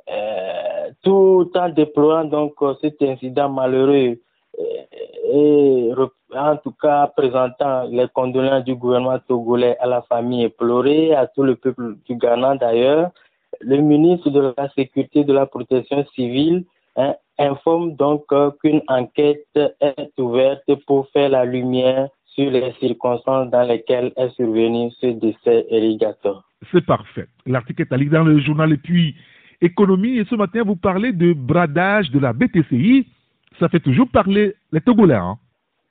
Euh, 0.09 0.91
tout 1.03 1.51
en 1.55 1.69
déplorant 1.69 2.25
donc 2.25 2.53
euh, 2.61 2.73
cet 2.81 3.01
incident 3.01 3.49
malheureux 3.49 4.19
et 5.29 5.91
en 6.35 6.57
tout 6.57 6.73
cas 6.81 7.07
présentant 7.15 7.83
les 7.83 8.07
condoléances 8.07 8.63
du 8.63 8.75
gouvernement 8.75 9.19
togolais 9.27 9.77
à 9.79 9.85
la 9.85 10.01
famille 10.03 10.43
éplorée, 10.43 11.13
à 11.13 11.27
tout 11.27 11.43
le 11.43 11.55
peuple 11.55 11.95
du 12.05 12.15
Ghana 12.15 12.55
d'ailleurs, 12.55 13.11
le 13.61 13.77
ministre 13.77 14.29
de 14.29 14.53
la 14.57 14.69
Sécurité 14.69 15.19
et 15.19 15.23
de 15.25 15.33
la 15.33 15.45
Protection 15.45 16.05
civile 16.15 16.65
hein, 16.95 17.15
informe 17.39 17.95
donc 17.95 18.25
qu'une 18.61 18.81
enquête 18.87 19.47
est 19.55 20.19
ouverte 20.19 20.63
pour 20.85 21.07
faire 21.09 21.29
la 21.29 21.45
lumière 21.45 22.09
sur 22.25 22.51
les 22.51 22.71
circonstances 22.79 23.49
dans 23.49 23.63
lesquelles 23.63 24.11
est 24.15 24.29
survenu 24.35 24.91
ce 25.01 25.07
décès 25.07 25.65
irrigateur. 25.71 26.43
C'est 26.71 26.85
parfait. 26.85 27.27
L'article 27.45 27.83
est 27.83 27.93
à 27.93 27.97
lire 27.97 28.11
dans 28.11 28.23
le 28.23 28.39
journal 28.39 28.73
et 28.73 28.77
puis 28.77 29.15
économie. 29.61 30.17
Et 30.17 30.25
ce 30.25 30.35
matin, 30.35 30.63
vous 30.63 30.75
parlez 30.75 31.13
de 31.13 31.33
bradage 31.33 32.11
de 32.11 32.19
la 32.19 32.33
BTCI. 32.33 33.07
Ça 33.59 33.69
fait 33.69 33.79
toujours 33.79 34.07
parler 34.09 34.55
les 34.71 34.81
Togolais. 34.81 35.15
Hein? 35.15 35.37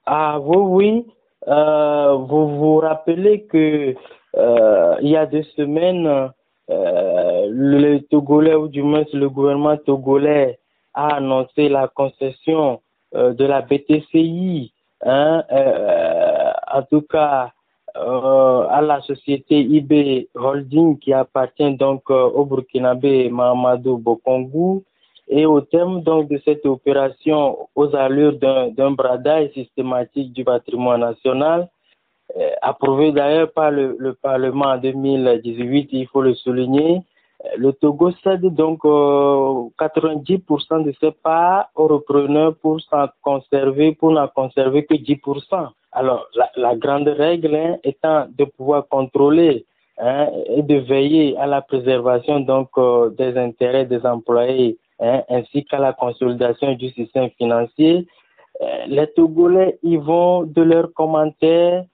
Ah 0.06 0.38
oui, 0.40 0.56
oui. 0.58 1.06
Euh, 1.48 2.14
vous 2.14 2.56
vous 2.56 2.76
rappelez 2.78 3.44
que 3.44 3.94
euh, 4.36 4.94
il 5.00 5.08
y 5.08 5.16
a 5.16 5.26
deux 5.26 5.44
semaines, 5.56 6.30
euh, 6.70 7.46
le 7.50 7.98
Togolais, 8.00 8.54
ou 8.54 8.68
du 8.68 8.82
moins 8.82 9.04
le 9.12 9.28
gouvernement 9.28 9.76
togolais, 9.76 10.58
a 10.96 11.16
annoncé 11.16 11.68
la 11.68 11.86
concession 11.88 12.80
euh, 13.14 13.34
de 13.34 13.44
la 13.44 13.60
BTCI, 13.60 14.72
hein, 15.04 15.44
euh, 15.52 16.52
en 16.72 16.82
tout 16.82 17.02
cas 17.02 17.52
euh, 17.96 18.66
à 18.68 18.80
la 18.80 19.00
société 19.02 19.60
IB 19.60 20.28
Holding 20.34 20.98
qui 20.98 21.12
appartient 21.12 21.76
donc 21.76 22.10
au 22.10 22.44
Burkinabé 22.44 23.28
Mahamadou 23.30 23.98
Bokongu. 23.98 24.82
Et 25.28 25.44
au 25.44 25.60
terme 25.60 26.02
donc 26.02 26.28
de 26.28 26.40
cette 26.44 26.64
opération 26.66 27.68
aux 27.74 27.94
allures 27.96 28.38
d'un 28.38 28.90
bradage 28.92 29.50
systématique 29.54 30.32
du 30.32 30.44
patrimoine 30.44 31.00
national, 31.00 31.68
approuvé 32.62 33.10
d'ailleurs 33.10 33.50
par 33.50 33.72
le, 33.72 33.96
le 33.98 34.14
Parlement 34.14 34.66
en 34.66 34.78
2018, 34.78 35.88
il 35.90 36.06
faut 36.06 36.22
le 36.22 36.34
souligner, 36.34 37.02
le 37.56 37.72
Togo 37.72 38.10
cède 38.22 38.46
donc 38.54 38.84
euh, 38.84 39.68
90% 39.78 40.84
de 40.84 40.92
ses 41.00 41.12
parts 41.12 41.68
aux 41.74 41.86
repreneurs 41.86 42.54
pour 42.56 42.78
conserver, 43.22 43.92
pour 43.92 44.12
n'en 44.12 44.28
conserver 44.28 44.84
que 44.84 44.94
10%. 44.94 45.68
Alors, 45.92 46.26
la, 46.34 46.50
la 46.56 46.76
grande 46.76 47.08
règle 47.08 47.54
hein, 47.54 47.76
étant 47.84 48.26
de 48.36 48.44
pouvoir 48.44 48.86
contrôler 48.88 49.64
hein, 49.98 50.28
et 50.48 50.62
de 50.62 50.76
veiller 50.76 51.36
à 51.38 51.46
la 51.46 51.62
préservation 51.62 52.40
donc 52.40 52.68
euh, 52.78 53.10
des 53.10 53.36
intérêts 53.38 53.86
des 53.86 54.04
employés 54.04 54.78
hein, 55.00 55.22
ainsi 55.28 55.64
qu'à 55.64 55.78
la 55.78 55.92
consolidation 55.92 56.74
du 56.74 56.90
système 56.90 57.30
financier. 57.38 58.06
Euh, 58.62 58.86
les 58.88 59.06
Togolais 59.08 59.78
y 59.82 59.96
vont 59.96 60.42
de 60.42 60.62
leurs 60.62 60.92
commentaires. 60.94 61.84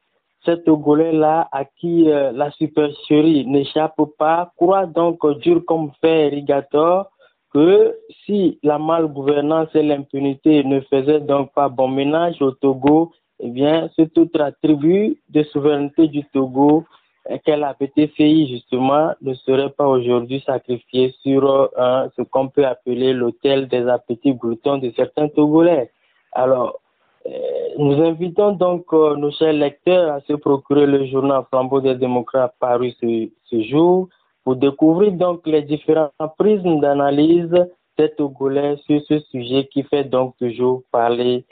Ces 0.44 0.62
Togolais-là, 0.62 1.48
à 1.52 1.64
qui 1.64 2.10
euh, 2.10 2.32
la 2.32 2.50
supercherie 2.52 3.46
n'échappe 3.46 4.00
pas, 4.18 4.52
croient 4.56 4.86
donc 4.86 5.24
dur 5.38 5.62
comme 5.66 5.92
fer 6.00 6.32
irrigateur 6.32 7.10
que 7.52 7.94
si 8.24 8.58
la 8.62 8.78
malgouvernance 8.78 9.68
et 9.74 9.82
l'impunité 9.82 10.64
ne 10.64 10.80
faisaient 10.80 11.20
donc 11.20 11.52
pas 11.52 11.68
bon 11.68 11.88
ménage 11.88 12.40
au 12.40 12.52
Togo, 12.52 13.12
eh 13.40 13.50
bien, 13.50 13.90
cette 13.96 14.16
autre 14.18 14.40
attribut 14.40 15.20
de 15.28 15.42
souveraineté 15.44 16.08
du 16.08 16.24
Togo 16.32 16.84
euh, 17.30 17.38
qu'est 17.44 17.56
la 17.56 17.74
BTCI, 17.74 18.48
justement, 18.48 19.12
ne 19.20 19.34
serait 19.34 19.70
pas 19.70 19.86
aujourd'hui 19.86 20.42
sacrifié 20.44 21.14
sur 21.22 21.70
euh, 21.78 22.08
ce 22.16 22.22
qu'on 22.22 22.48
peut 22.48 22.66
appeler 22.66 23.12
l'hôtel 23.12 23.68
des 23.68 23.86
appétits 23.88 24.34
gloutons 24.34 24.78
de 24.78 24.92
certains 24.96 25.28
Togolais. 25.28 25.90
Alors, 26.32 26.80
nous 27.78 28.02
invitons 28.02 28.52
donc 28.52 28.86
euh, 28.92 29.16
nos 29.16 29.30
chers 29.32 29.52
lecteurs 29.52 30.12
à 30.12 30.20
se 30.22 30.34
procurer 30.34 30.86
le 30.86 31.06
journal 31.06 31.44
Flambeau 31.50 31.80
des 31.80 31.94
démocrates 31.94 32.54
paru 32.60 32.92
ce, 33.00 33.28
ce 33.44 33.62
jour 33.62 34.08
pour 34.44 34.56
découvrir 34.56 35.12
donc 35.12 35.46
les 35.46 35.62
différents 35.62 36.10
prismes 36.38 36.80
d'analyse 36.80 37.54
des 37.98 38.10
Togolais 38.10 38.76
sur 38.86 39.00
ce 39.08 39.20
sujet 39.30 39.68
qui 39.72 39.82
fait 39.84 40.04
donc 40.04 40.36
toujours 40.38 40.82
parler 40.90 41.44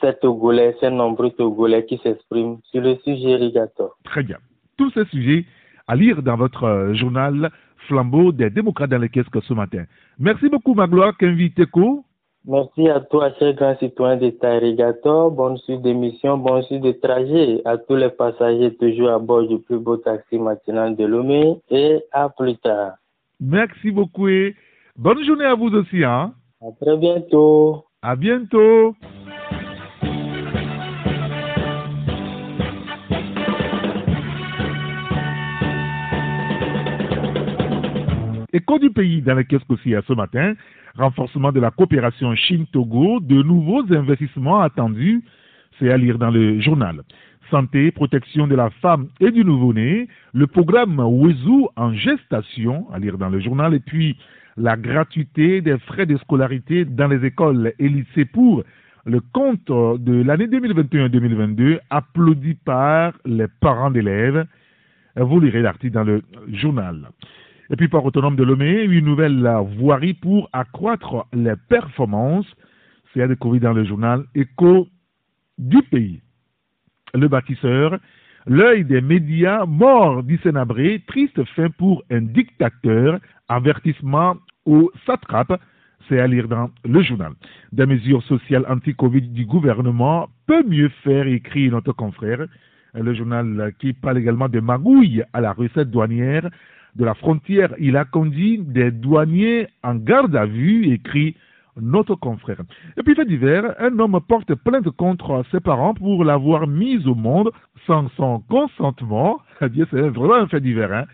ces 0.00 0.14
Togolais, 0.14 0.76
ces 0.80 0.90
nombreux 0.90 1.30
Togolais 1.30 1.84
qui 1.84 1.98
s'expriment 1.98 2.58
sur 2.70 2.80
le 2.80 2.96
sujet 3.04 3.30
irrigateur. 3.32 3.90
Très 4.04 4.22
bien. 4.22 4.38
Tous 4.76 4.90
ces 4.92 5.04
sujets 5.06 5.44
à 5.86 5.94
lire 5.94 6.22
dans 6.22 6.36
votre 6.36 6.64
euh, 6.64 6.94
journal 6.94 7.50
Flambeau 7.86 8.32
des 8.32 8.50
démocrates 8.50 8.90
dans 8.90 8.98
les 8.98 9.08
caisses 9.08 9.28
que 9.28 9.40
ce 9.40 9.52
matin. 9.52 9.84
Merci 10.18 10.48
beaucoup, 10.48 10.74
Magloire, 10.74 11.16
Kenviteko. 11.16 12.04
Merci 12.44 12.88
à 12.88 12.98
toi, 12.98 13.30
cher 13.38 13.54
grand 13.54 13.78
citoyen 13.78 14.16
d'État 14.16 14.56
irrigateur. 14.56 15.30
Bonne 15.30 15.56
suite 15.58 15.80
d'émission, 15.82 16.38
bonne 16.38 16.62
suite 16.62 16.82
de 16.82 16.90
trajet 16.90 17.62
à 17.64 17.78
tous 17.78 17.94
les 17.94 18.10
passagers 18.10 18.74
toujours 18.74 19.10
à 19.10 19.20
bord 19.20 19.46
du 19.46 19.60
plus 19.60 19.78
beau 19.78 19.96
taxi 19.96 20.38
matinal 20.38 20.96
de 20.96 21.04
Lomé 21.04 21.60
et 21.70 22.00
à 22.10 22.28
plus 22.28 22.56
tard. 22.56 22.94
Merci 23.40 23.92
beaucoup 23.92 24.26
et 24.26 24.56
bonne 24.96 25.24
journée 25.24 25.44
à 25.44 25.54
vous 25.54 25.68
aussi. 25.68 26.02
Hein? 26.02 26.32
À 26.60 26.72
très 26.80 26.96
bientôt. 26.96 27.84
À 28.02 28.16
bientôt. 28.16 28.96
Écho 38.54 38.78
du 38.78 38.90
pays 38.90 39.22
dans 39.22 39.34
les 39.34 39.44
kiosques 39.44 39.70
aussi 39.70 39.94
ce 40.06 40.12
matin, 40.12 40.52
renforcement 40.98 41.52
de 41.52 41.60
la 41.60 41.70
coopération 41.70 42.34
Chine-Togo, 42.34 43.20
de 43.20 43.42
nouveaux 43.42 43.82
investissements 43.94 44.60
attendus, 44.60 45.22
c'est 45.78 45.90
à 45.90 45.96
lire 45.96 46.18
dans 46.18 46.30
le 46.30 46.60
journal. 46.60 47.00
Santé, 47.50 47.90
protection 47.92 48.46
de 48.46 48.54
la 48.54 48.68
femme 48.68 49.08
et 49.20 49.30
du 49.30 49.42
nouveau-né, 49.42 50.06
le 50.34 50.46
programme 50.46 51.00
Wezu 51.00 51.66
en 51.76 51.94
gestation, 51.94 52.86
à 52.92 52.98
lire 52.98 53.16
dans 53.16 53.30
le 53.30 53.40
journal, 53.40 53.72
et 53.72 53.80
puis 53.80 54.18
la 54.58 54.76
gratuité 54.76 55.62
des 55.62 55.78
frais 55.78 56.04
de 56.04 56.18
scolarité 56.18 56.84
dans 56.84 57.08
les 57.08 57.24
écoles 57.24 57.72
et 57.78 57.88
lycées 57.88 58.26
pour 58.26 58.64
le 59.06 59.20
compte 59.32 59.66
de 59.68 60.22
l'année 60.22 60.46
2021-2022, 60.48 61.78
applaudi 61.88 62.52
par 62.52 63.14
les 63.24 63.48
parents 63.60 63.90
d'élèves. 63.90 64.44
Vous 65.16 65.40
lirez 65.40 65.62
l'article 65.62 65.94
dans 65.94 66.04
le 66.04 66.22
journal. 66.52 67.08
Et 67.70 67.76
puis, 67.76 67.88
port 67.88 68.04
autonome 68.04 68.36
de 68.36 68.42
Lomé, 68.42 68.82
une 68.82 69.04
nouvelle 69.04 69.48
voirie 69.78 70.14
pour 70.14 70.48
accroître 70.52 71.26
les 71.32 71.54
performances. 71.68 72.50
C'est 73.12 73.22
à 73.22 73.28
découvrir 73.28 73.62
dans 73.62 73.72
le 73.72 73.84
journal 73.84 74.24
Écho 74.34 74.88
du 75.58 75.82
pays. 75.82 76.20
Le 77.14 77.28
bâtisseur, 77.28 77.98
l'œil 78.46 78.84
des 78.84 79.00
médias 79.00 79.64
mort 79.66 80.22
d'Issenabré, 80.22 81.02
triste 81.06 81.42
fin 81.54 81.70
pour 81.70 82.02
un 82.10 82.22
dictateur, 82.22 83.20
avertissement 83.48 84.36
au 84.64 84.90
satrape. 85.06 85.60
C'est 86.08 86.18
à 86.18 86.26
lire 86.26 86.48
dans 86.48 86.70
le 86.84 87.02
journal. 87.02 87.32
Des 87.70 87.86
mesures 87.86 88.22
sociales 88.24 88.66
anti-Covid 88.68 89.28
du 89.28 89.46
gouvernement 89.46 90.28
peut 90.46 90.64
mieux 90.66 90.90
faire, 91.04 91.26
écrit 91.26 91.70
notre 91.70 91.92
confrère. 91.92 92.46
Le 92.94 93.14
journal 93.14 93.72
qui 93.78 93.92
parle 93.92 94.18
également 94.18 94.48
de 94.48 94.60
magouilles 94.60 95.22
à 95.32 95.40
la 95.40 95.52
recette 95.52 95.90
douanière 95.90 96.50
de 96.96 97.04
la 97.04 97.14
frontière. 97.14 97.74
Il 97.78 97.96
a 97.96 98.04
conduit 98.04 98.58
des 98.58 98.90
douaniers 98.90 99.66
en 99.82 99.94
garde 99.94 100.36
à 100.36 100.46
vue, 100.46 100.92
écrit 100.92 101.36
notre 101.80 102.14
confrère. 102.16 102.60
Et 102.96 103.02
puis, 103.02 103.14
fait 103.14 103.24
divers, 103.24 103.74
un 103.78 103.98
homme 103.98 104.20
porte 104.28 104.54
plainte 104.54 104.90
contre 104.90 105.44
ses 105.50 105.60
parents 105.60 105.94
pour 105.94 106.24
l'avoir 106.24 106.66
mise 106.66 107.06
au 107.06 107.14
monde 107.14 107.50
sans 107.86 108.08
son 108.16 108.40
consentement. 108.48 109.40
Eh 109.64 109.68
bien, 109.68 109.86
c'est 109.92 110.00
vraiment 110.08 110.34
un 110.34 110.48
fait 110.48 110.60
divers. 110.60 110.92
Hein? 110.92 111.04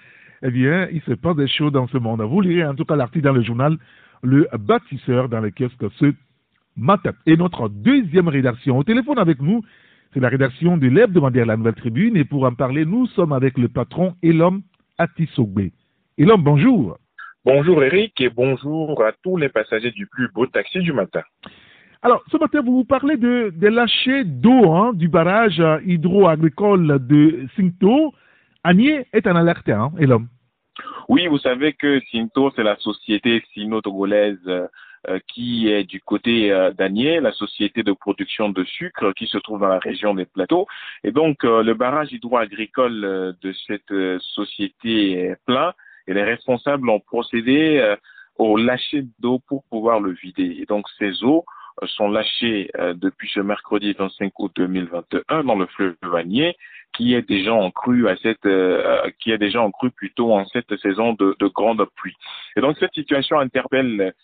Eh 0.43 0.51
bien, 0.51 0.89
il 0.91 1.03
se 1.03 1.13
passe 1.13 1.37
des 1.37 1.49
choses 1.49 1.71
dans 1.71 1.87
ce 1.89 1.99
monde. 1.99 2.23
Vous 2.23 2.41
lirez 2.41 2.65
en 2.65 2.75
tout 2.75 2.87
cas 2.87 2.97
l'article 2.97 3.27
dans 3.27 3.35
le 3.35 3.43
journal 3.43 3.77
Le 4.23 4.49
bâtisseur 4.59 5.29
dans 5.29 5.41
le 5.41 5.51
kiosque 5.51 5.85
ce 5.99 6.15
matin. 6.79 7.13
Et 7.27 7.37
notre 7.37 7.69
deuxième 7.69 8.29
rédaction 8.29 8.79
au 8.79 8.85
téléphone 8.85 9.19
avec 9.19 9.43
nous, 9.43 9.63
c'est 10.15 10.21
la 10.21 10.31
rédaction 10.31 10.79
de 10.79 10.87
l'hebdomadaire 10.87 11.45
La 11.45 11.59
Nouvelle 11.59 11.75
Tribune. 11.75 12.17
Et 12.17 12.25
pour 12.25 12.45
en 12.45 12.55
parler, 12.55 12.87
nous 12.87 13.07
sommes 13.09 13.35
avec 13.35 13.59
le 13.59 13.69
patron 13.69 14.15
Elom 14.23 14.63
Atisogbe. 14.99 15.71
Elom, 16.19 16.43
bonjour. 16.43 16.99
Bonjour 17.45 17.83
Eric 17.85 18.21
et 18.21 18.29
bonjour 18.29 19.03
à 19.05 19.13
tous 19.23 19.37
les 19.37 19.49
passagers 19.49 19.93
du 19.93 20.07
plus 20.07 20.29
beau 20.33 20.47
taxi 20.47 20.81
du 20.81 20.93
matin. 20.93 21.23
Alors, 22.03 22.23
ce 22.31 22.37
matin, 22.37 22.61
vous 22.63 22.79
vous 22.79 22.85
parlez 22.85 23.17
de, 23.17 23.53
de 23.55 23.69
lâcher 23.69 24.25
d'eau 24.25 24.73
hein, 24.73 24.93
du 24.93 25.09
barrage 25.09 25.63
hydro-agricole 25.85 26.99
de 27.07 27.47
Sinto. 27.57 28.13
Agnier 28.65 29.07
est 29.13 29.27
en 29.27 29.37
alerte, 29.37 29.69
hein, 29.69 29.93
et 29.99 30.07
l'homme. 30.07 30.29
Oui, 31.09 31.27
vous 31.27 31.39
savez 31.39 31.73
que 31.73 32.01
Sinto, 32.11 32.53
c'est 32.55 32.63
la 32.63 32.77
société 32.77 33.43
sino-togolaise 33.55 34.39
euh, 34.47 34.67
qui 35.27 35.69
est 35.69 35.85
du 35.85 36.01
côté 36.01 36.53
euh, 36.53 36.73
d'Agnier, 36.73 37.21
la 37.21 37.33
société 37.33 37.83
de 37.83 37.93
production 37.93 38.49
de 38.49 38.65
sucre 38.65 39.13
qui 39.13 39.27
se 39.27 39.39
trouve 39.39 39.61
dans 39.61 39.69
la 39.69 39.79
région 39.79 40.15
des 40.15 40.27
plateaux. 40.27 40.67
Et 41.05 41.13
donc, 41.13 41.45
euh, 41.45 41.63
le 41.63 41.75
barrage 41.75 42.13
hydro-agricole 42.13 43.05
euh, 43.05 43.33
de 43.43 43.53
cette 43.67 43.93
euh, 43.93 44.19
société 44.21 45.13
est 45.13 45.37
plein 45.47 45.73
et 46.07 46.15
les 46.15 46.25
responsables 46.25 46.89
ont 46.89 47.01
procédé 47.01 47.79
euh, 47.79 47.97
au 48.39 48.57
lâcher 48.57 49.05
d'eau 49.19 49.41
pour 49.47 49.65
pouvoir 49.65 50.01
le 50.01 50.13
vider. 50.13 50.57
Et 50.61 50.65
donc 50.65 50.87
ces 50.99 51.23
eaux 51.23 51.45
euh, 51.83 51.87
sont 51.87 52.09
lâchées 52.09 52.71
euh, 52.79 52.95
depuis 52.95 53.29
ce 53.35 53.41
mercredi 53.41 53.93
25 53.93 54.33
août 54.39 54.53
2021 54.57 55.45
dans 55.45 55.57
le 55.57 55.67
fleuve 55.67 55.97
Vanier, 56.03 56.57
qui 56.97 57.15
est 57.15 57.29
déjà 57.29 57.53
en 57.53 57.71
crue 57.71 58.09
à 58.09 58.17
cette, 58.17 58.47
euh, 58.47 59.11
qui 59.21 59.33
est 59.33 59.39
déjà 59.39 59.61
en 59.61 59.71
crue 59.71 59.91
plutôt 59.91 60.33
en 60.33 60.47
cette 60.47 60.75
saison 60.79 61.13
de, 61.13 61.37
de 61.39 61.47
grande 61.49 61.85
pluie. 61.97 62.17
Et 62.57 62.61
donc 62.61 62.77
cette 62.79 62.95
situation 62.95 63.39
interpelle 63.39 64.15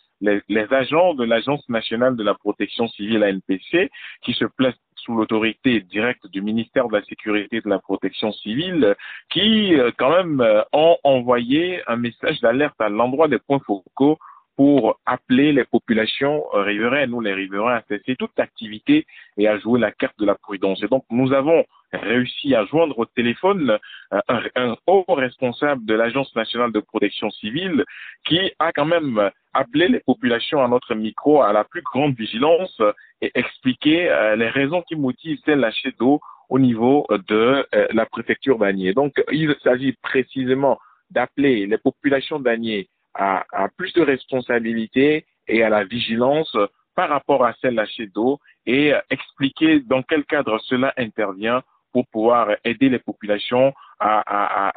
les, 0.48 0.72
agents 0.72 1.14
de 1.14 1.24
l'Agence 1.24 1.68
nationale 1.68 2.16
de 2.16 2.22
la 2.22 2.34
protection 2.34 2.88
civile 2.88 3.24
ANPC 3.24 3.90
qui 4.22 4.32
se 4.32 4.44
placent 4.44 4.74
sous 4.96 5.14
l'autorité 5.14 5.80
directe 5.80 6.26
du 6.28 6.40
ministère 6.40 6.88
de 6.88 6.96
la 6.96 7.04
Sécurité 7.04 7.56
et 7.56 7.60
de 7.60 7.68
la 7.68 7.78
Protection 7.78 8.32
civile, 8.32 8.96
qui 9.28 9.74
euh, 9.74 9.90
quand 9.98 10.10
même 10.10 10.40
euh, 10.40 10.62
ont 10.72 10.96
envoyé 11.04 11.82
un 11.86 11.96
message 11.96 12.40
d'alerte 12.40 12.80
à 12.80 12.88
l'endroit 12.88 13.28
des 13.28 13.38
points 13.38 13.60
focaux 13.66 14.18
pour 14.56 15.00
appeler 15.06 15.52
les 15.52 15.64
populations 15.64 16.44
euh, 16.54 16.62
riveraines, 16.62 17.10
nous 17.10 17.20
les 17.20 17.34
riverains, 17.34 17.76
à 17.76 17.82
cesser 17.88 18.16
toute 18.16 18.38
activité 18.38 19.06
et 19.36 19.48
à 19.48 19.58
jouer 19.58 19.80
la 19.80 19.92
carte 19.92 20.18
de 20.18 20.26
la 20.26 20.34
prudence. 20.34 20.82
Et 20.82 20.88
donc 20.88 21.04
nous 21.10 21.32
avons 21.32 21.64
réussi 21.92 22.54
à 22.54 22.64
joindre 22.66 22.98
au 22.98 23.06
téléphone 23.06 23.78
un, 24.10 24.42
un 24.56 24.76
haut 24.86 25.04
responsable 25.08 25.84
de 25.84 25.94
l'Agence 25.94 26.34
nationale 26.34 26.72
de 26.72 26.80
protection 26.80 27.30
civile 27.30 27.84
qui 28.26 28.50
a 28.58 28.72
quand 28.72 28.84
même 28.84 29.30
appelé 29.52 29.88
les 29.88 30.00
populations 30.00 30.62
à 30.62 30.68
notre 30.68 30.94
micro 30.94 31.42
à 31.42 31.52
la 31.52 31.64
plus 31.64 31.82
grande 31.82 32.14
vigilance 32.16 32.80
et 33.20 33.30
expliquer 33.34 34.10
euh, 34.10 34.36
les 34.36 34.48
raisons 34.48 34.82
qui 34.82 34.96
motivent 34.96 35.38
ces 35.44 35.54
lâchers 35.54 35.94
d'eau 35.98 36.20
au 36.48 36.58
niveau 36.58 37.06
de 37.10 37.66
euh, 37.74 37.86
la 37.92 38.06
préfecture 38.06 38.58
d'Agnier. 38.58 38.92
Donc, 38.92 39.14
il 39.32 39.54
s'agit 39.62 39.92
précisément 40.02 40.78
d'appeler 41.10 41.66
les 41.66 41.78
populations 41.78 42.40
d'Agnier 42.40 42.88
à, 43.14 43.68
plus 43.76 43.92
de 43.92 44.02
responsabilité 44.02 45.26
et 45.46 45.62
à 45.62 45.68
la 45.68 45.84
vigilance 45.84 46.56
par 46.94 47.08
rapport 47.08 47.44
à 47.44 47.54
ces 47.60 47.70
lâchers 47.70 48.06
d'eau 48.06 48.38
et 48.66 48.94
euh, 48.94 49.00
expliquer 49.10 49.80
dans 49.80 50.02
quel 50.02 50.24
cadre 50.24 50.58
cela 50.64 50.92
intervient 50.96 51.62
pour 51.92 52.06
pouvoir 52.08 52.50
aider 52.64 52.88
les 52.88 52.98
populations 52.98 53.72
à, 54.00 54.72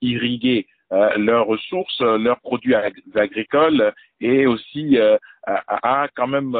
irriguer 0.00 0.66
euh, 0.92 1.16
leurs 1.18 1.46
ressources, 1.46 2.00
leurs 2.00 2.40
produits 2.40 2.74
agricoles 3.14 3.92
et 4.20 4.46
aussi 4.46 4.98
euh, 4.98 5.18
à, 5.46 6.08
quand 6.14 6.26
même 6.26 6.56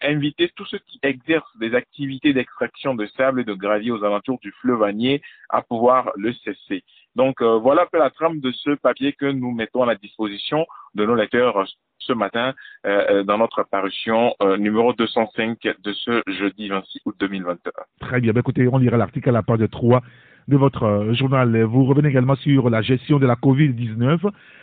inviter 0.00 0.50
tous 0.54 0.64
ceux 0.66 0.78
qui 0.78 0.98
exercent 1.02 1.56
des 1.58 1.74
activités 1.74 2.32
d'extraction 2.32 2.94
de 2.94 3.06
sable 3.16 3.40
et 3.40 3.44
de 3.44 3.54
gravier 3.54 3.90
aux 3.90 4.04
alentours 4.04 4.38
du 4.40 4.52
fleuve 4.60 4.82
Agnier 4.82 5.20
à 5.48 5.62
pouvoir 5.62 6.12
le 6.16 6.32
cesser. 6.32 6.84
Donc 7.16 7.42
voilà 7.42 7.82
un 7.82 7.86
peu 7.90 7.98
la 7.98 8.10
trame 8.10 8.40
de 8.40 8.52
ce 8.52 8.70
papier 8.76 9.12
que 9.12 9.26
nous 9.26 9.50
mettons 9.52 9.82
à 9.82 9.86
la 9.86 9.96
disposition 9.96 10.66
de 10.94 11.04
nos 11.04 11.14
lecteurs 11.14 11.66
ce 12.00 12.12
matin 12.12 12.54
euh, 12.86 13.22
dans 13.22 13.38
notre 13.38 13.62
parution 13.62 14.34
euh, 14.42 14.56
numéro 14.56 14.92
205 14.92 15.58
de 15.82 15.92
ce 15.92 16.22
jeudi 16.26 16.68
26 16.68 17.00
août 17.06 17.14
2021. 17.20 17.70
Très 18.00 18.20
bien. 18.20 18.32
Ben, 18.32 18.40
écoutez, 18.40 18.66
on 18.68 18.78
lira 18.78 18.96
l'article 18.96 19.28
à 19.28 19.32
la 19.32 19.42
page 19.42 19.60
3 19.70 20.02
de 20.48 20.56
votre 20.56 20.82
euh, 20.84 21.14
journal. 21.14 21.62
Vous 21.62 21.84
revenez 21.84 22.08
également 22.08 22.36
sur 22.36 22.70
la 22.70 22.82
gestion 22.82 23.18
de 23.18 23.26
la 23.26 23.34
COVID-19 23.34 24.18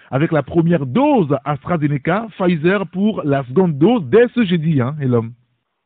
avec 0.09 0.31
la 0.31 0.43
première 0.43 0.85
dose 0.85 1.35
AstraZeneca, 1.45 2.27
Pfizer 2.37 2.87
pour 2.87 3.23
la 3.23 3.43
seconde 3.45 3.77
dose 3.77 4.03
dès 4.05 4.27
ce 4.33 4.43
jeudi, 4.45 4.81
hein, 4.81 4.95
et 5.01 5.05
l'homme. 5.05 5.33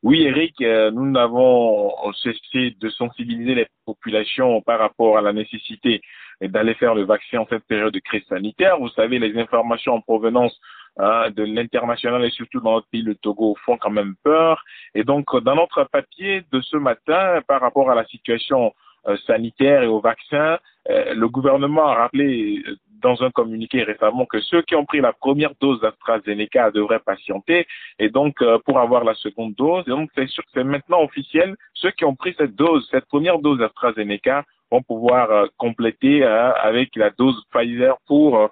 Oui, 0.03 0.23
Eric, 0.23 0.59
euh, 0.61 0.89
nous 0.89 1.15
avons 1.17 1.91
cessé 2.23 2.75
de 2.79 2.89
sensibiliser 2.89 3.53
les 3.53 3.67
populations 3.85 4.61
par 4.61 4.79
rapport 4.79 5.17
à 5.17 5.21
la 5.21 5.31
nécessité 5.31 6.01
d'aller 6.47 6.73
faire 6.75 6.95
le 6.95 7.03
vaccin 7.03 7.39
en 7.39 7.47
cette 7.49 7.65
période 7.65 7.93
de 7.93 7.99
crise 7.99 8.23
sanitaire. 8.27 8.77
Vous 8.79 8.89
savez, 8.89 9.19
les 9.19 9.37
informations 9.39 9.93
en 9.93 10.01
provenance 10.01 10.59
hein, 10.97 11.29
de 11.31 11.43
l'international 11.43 12.23
et 12.25 12.31
surtout 12.31 12.59
dans 12.59 12.73
notre 12.73 12.87
pays, 12.87 13.01
le 13.03 13.15
Togo, 13.15 13.55
font 13.65 13.77
quand 13.77 13.91
même 13.91 14.15
peur. 14.23 14.63
Et 14.95 15.03
donc, 15.03 15.35
dans 15.43 15.55
notre 15.55 15.83
papier 15.85 16.43
de 16.51 16.61
ce 16.61 16.77
matin, 16.77 17.41
par 17.47 17.61
rapport 17.61 17.91
à 17.91 17.95
la 17.95 18.05
situation 18.05 18.73
euh, 19.07 19.17
sanitaire 19.25 19.83
et 19.83 19.87
au 19.87 19.99
vaccin, 19.99 20.59
euh, 20.89 21.13
le 21.13 21.27
gouvernement 21.27 21.87
a 21.87 21.95
rappelé 21.95 22.63
dans 23.01 23.23
un 23.23 23.31
communiqué 23.31 23.83
récemment 23.83 24.25
que 24.25 24.39
ceux 24.41 24.61
qui 24.61 24.75
ont 24.75 24.85
pris 24.85 25.01
la 25.01 25.11
première 25.11 25.53
dose 25.59 25.81
d'AstraZeneca 25.81 26.71
devraient 26.71 26.99
patienter 26.99 27.65
et 27.97 28.09
donc 28.09 28.41
euh, 28.41 28.59
pour 28.65 28.79
avoir 28.79 29.03
la 29.03 29.15
seconde 29.15 29.55
dose. 29.55 29.83
Et 29.87 29.89
donc 29.89 30.09
c'est 30.15 30.27
sûr 30.27 30.43
que 30.43 30.51
c'est 30.53 30.63
maintenant 30.63 31.01
officiel. 31.01 31.55
Ceux 31.73 31.91
qui 31.91 32.05
ont 32.05 32.15
pris 32.15 32.35
cette 32.37 32.55
dose, 32.55 32.87
cette 32.91 33.05
première 33.05 33.39
dose 33.39 33.59
d'AstraZeneca 33.59 34.45
vont 34.71 34.81
pouvoir 34.81 35.31
euh, 35.31 35.47
compléter 35.57 36.23
euh, 36.23 36.51
avec 36.53 36.95
la 36.95 37.09
dose 37.11 37.43
Pfizer 37.51 37.97
pour 38.07 38.49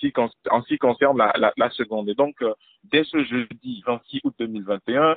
qui, 0.00 0.14
en 0.50 0.62
ce 0.62 0.68
qui 0.68 0.78
concerne 0.78 1.18
la, 1.18 1.30
la, 1.36 1.52
la 1.58 1.68
seconde. 1.68 2.08
Et 2.08 2.14
donc, 2.14 2.36
dès 2.84 3.04
ce 3.04 3.22
jeudi 3.24 3.82
26 3.86 4.20
août 4.24 4.34
2021, 4.38 5.14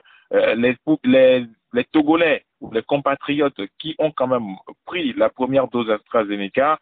les, 0.58 0.76
les, 1.06 1.46
les 1.72 1.84
Togolais 1.86 2.44
ou 2.60 2.70
les 2.70 2.82
compatriotes 2.84 3.62
qui 3.80 3.96
ont 3.98 4.12
quand 4.12 4.28
même 4.28 4.58
pris 4.86 5.14
la 5.14 5.30
première 5.30 5.70
dose 5.70 5.90
AstraZeneca 5.90 6.74
euh, 6.74 6.76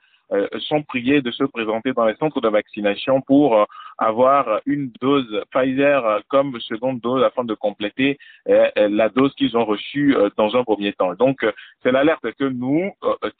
sont 0.60 0.84
priés 0.84 1.22
de 1.22 1.32
se 1.32 1.44
présenter 1.44 1.94
dans 1.94 2.06
les 2.06 2.16
centres 2.16 2.42
de 2.42 2.48
vaccination 2.48 3.22
pour 3.22 3.58
euh, 3.58 3.66
avoir 3.98 4.62
une 4.66 4.92
dose 5.02 5.44
Pfizer 5.52 6.22
comme 6.28 6.60
seconde 6.60 7.00
dose 7.02 7.24
afin 7.24 7.44
de 7.44 7.54
compléter 7.54 8.18
euh, 8.48 8.70
la 8.76 9.10
dose 9.10 9.34
qu'ils 9.36 9.58
ont 9.58 9.66
reçue 9.66 10.16
dans 10.38 10.56
un 10.56 10.64
premier 10.64 10.94
temps. 10.94 11.14
Donc, 11.16 11.46
c'est 11.84 11.92
l'alerte 11.92 12.32
que 12.38 12.46
nous 12.46 12.92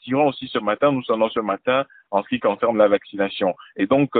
tirons 0.02 0.28
aussi 0.28 0.48
ce 0.48 0.58
matin, 0.58 0.92
nous 0.92 1.02
sommes 1.04 1.26
ce 1.32 1.40
matin 1.40 1.84
en 2.10 2.22
ce 2.22 2.28
qui 2.28 2.40
concerne 2.40 2.76
la 2.78 2.88
vaccination. 2.88 3.54
Et 3.76 3.86
donc, 3.86 4.10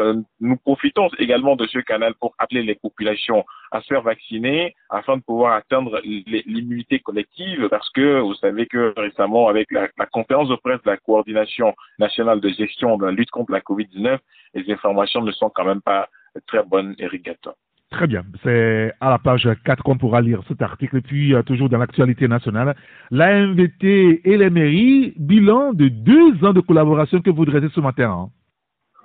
nous 0.40 0.56
profitons 0.56 1.08
également 1.18 1.56
de 1.56 1.66
ce 1.66 1.78
canal 1.78 2.14
pour 2.14 2.34
appeler 2.38 2.62
les 2.62 2.74
populations 2.74 3.44
à 3.72 3.80
se 3.80 3.86
faire 3.86 4.02
vacciner 4.02 4.74
afin 4.88 5.16
de 5.16 5.22
pouvoir 5.22 5.54
atteindre 5.54 6.00
l'immunité 6.04 6.98
collective 7.00 7.68
parce 7.68 7.88
que 7.90 8.20
vous 8.20 8.34
savez 8.34 8.66
que 8.66 8.92
récemment, 8.96 9.48
avec 9.48 9.70
la, 9.70 9.88
conférence 10.12 10.48
de 10.48 10.56
presse 10.56 10.82
de 10.82 10.90
la 10.90 10.96
coordination 10.96 11.74
nationale 11.98 12.40
de 12.40 12.48
gestion 12.48 12.96
de 12.96 13.06
la 13.06 13.12
lutte 13.12 13.30
contre 13.30 13.52
la 13.52 13.60
COVID-19, 13.60 14.18
les 14.54 14.72
informations 14.72 15.22
ne 15.22 15.32
sont 15.32 15.50
quand 15.50 15.64
même 15.64 15.82
pas 15.82 16.08
très 16.46 16.62
bonnes, 16.62 16.94
Eric 16.98 17.24
Gatton. 17.24 17.54
Très 17.90 18.06
bien. 18.06 18.22
C'est 18.44 18.92
à 19.00 19.10
la 19.10 19.18
page 19.18 19.48
4 19.64 19.82
qu'on 19.82 19.98
pourra 19.98 20.20
lire 20.20 20.42
cet 20.46 20.62
article. 20.62 20.98
Et 20.98 21.00
puis, 21.00 21.34
euh, 21.34 21.42
toujours 21.42 21.68
dans 21.68 21.78
l'actualité 21.78 22.28
nationale, 22.28 22.76
la 23.10 23.46
MVT 23.46 24.20
et 24.24 24.36
les 24.36 24.48
mairies, 24.50 25.12
bilan 25.16 25.72
de 25.72 25.88
deux 25.88 26.44
ans 26.44 26.52
de 26.52 26.60
collaboration 26.60 27.20
que 27.20 27.30
vous 27.30 27.44
dressez 27.44 27.68
ce 27.74 27.80
matin. 27.80 28.10
Hein. 28.10 28.28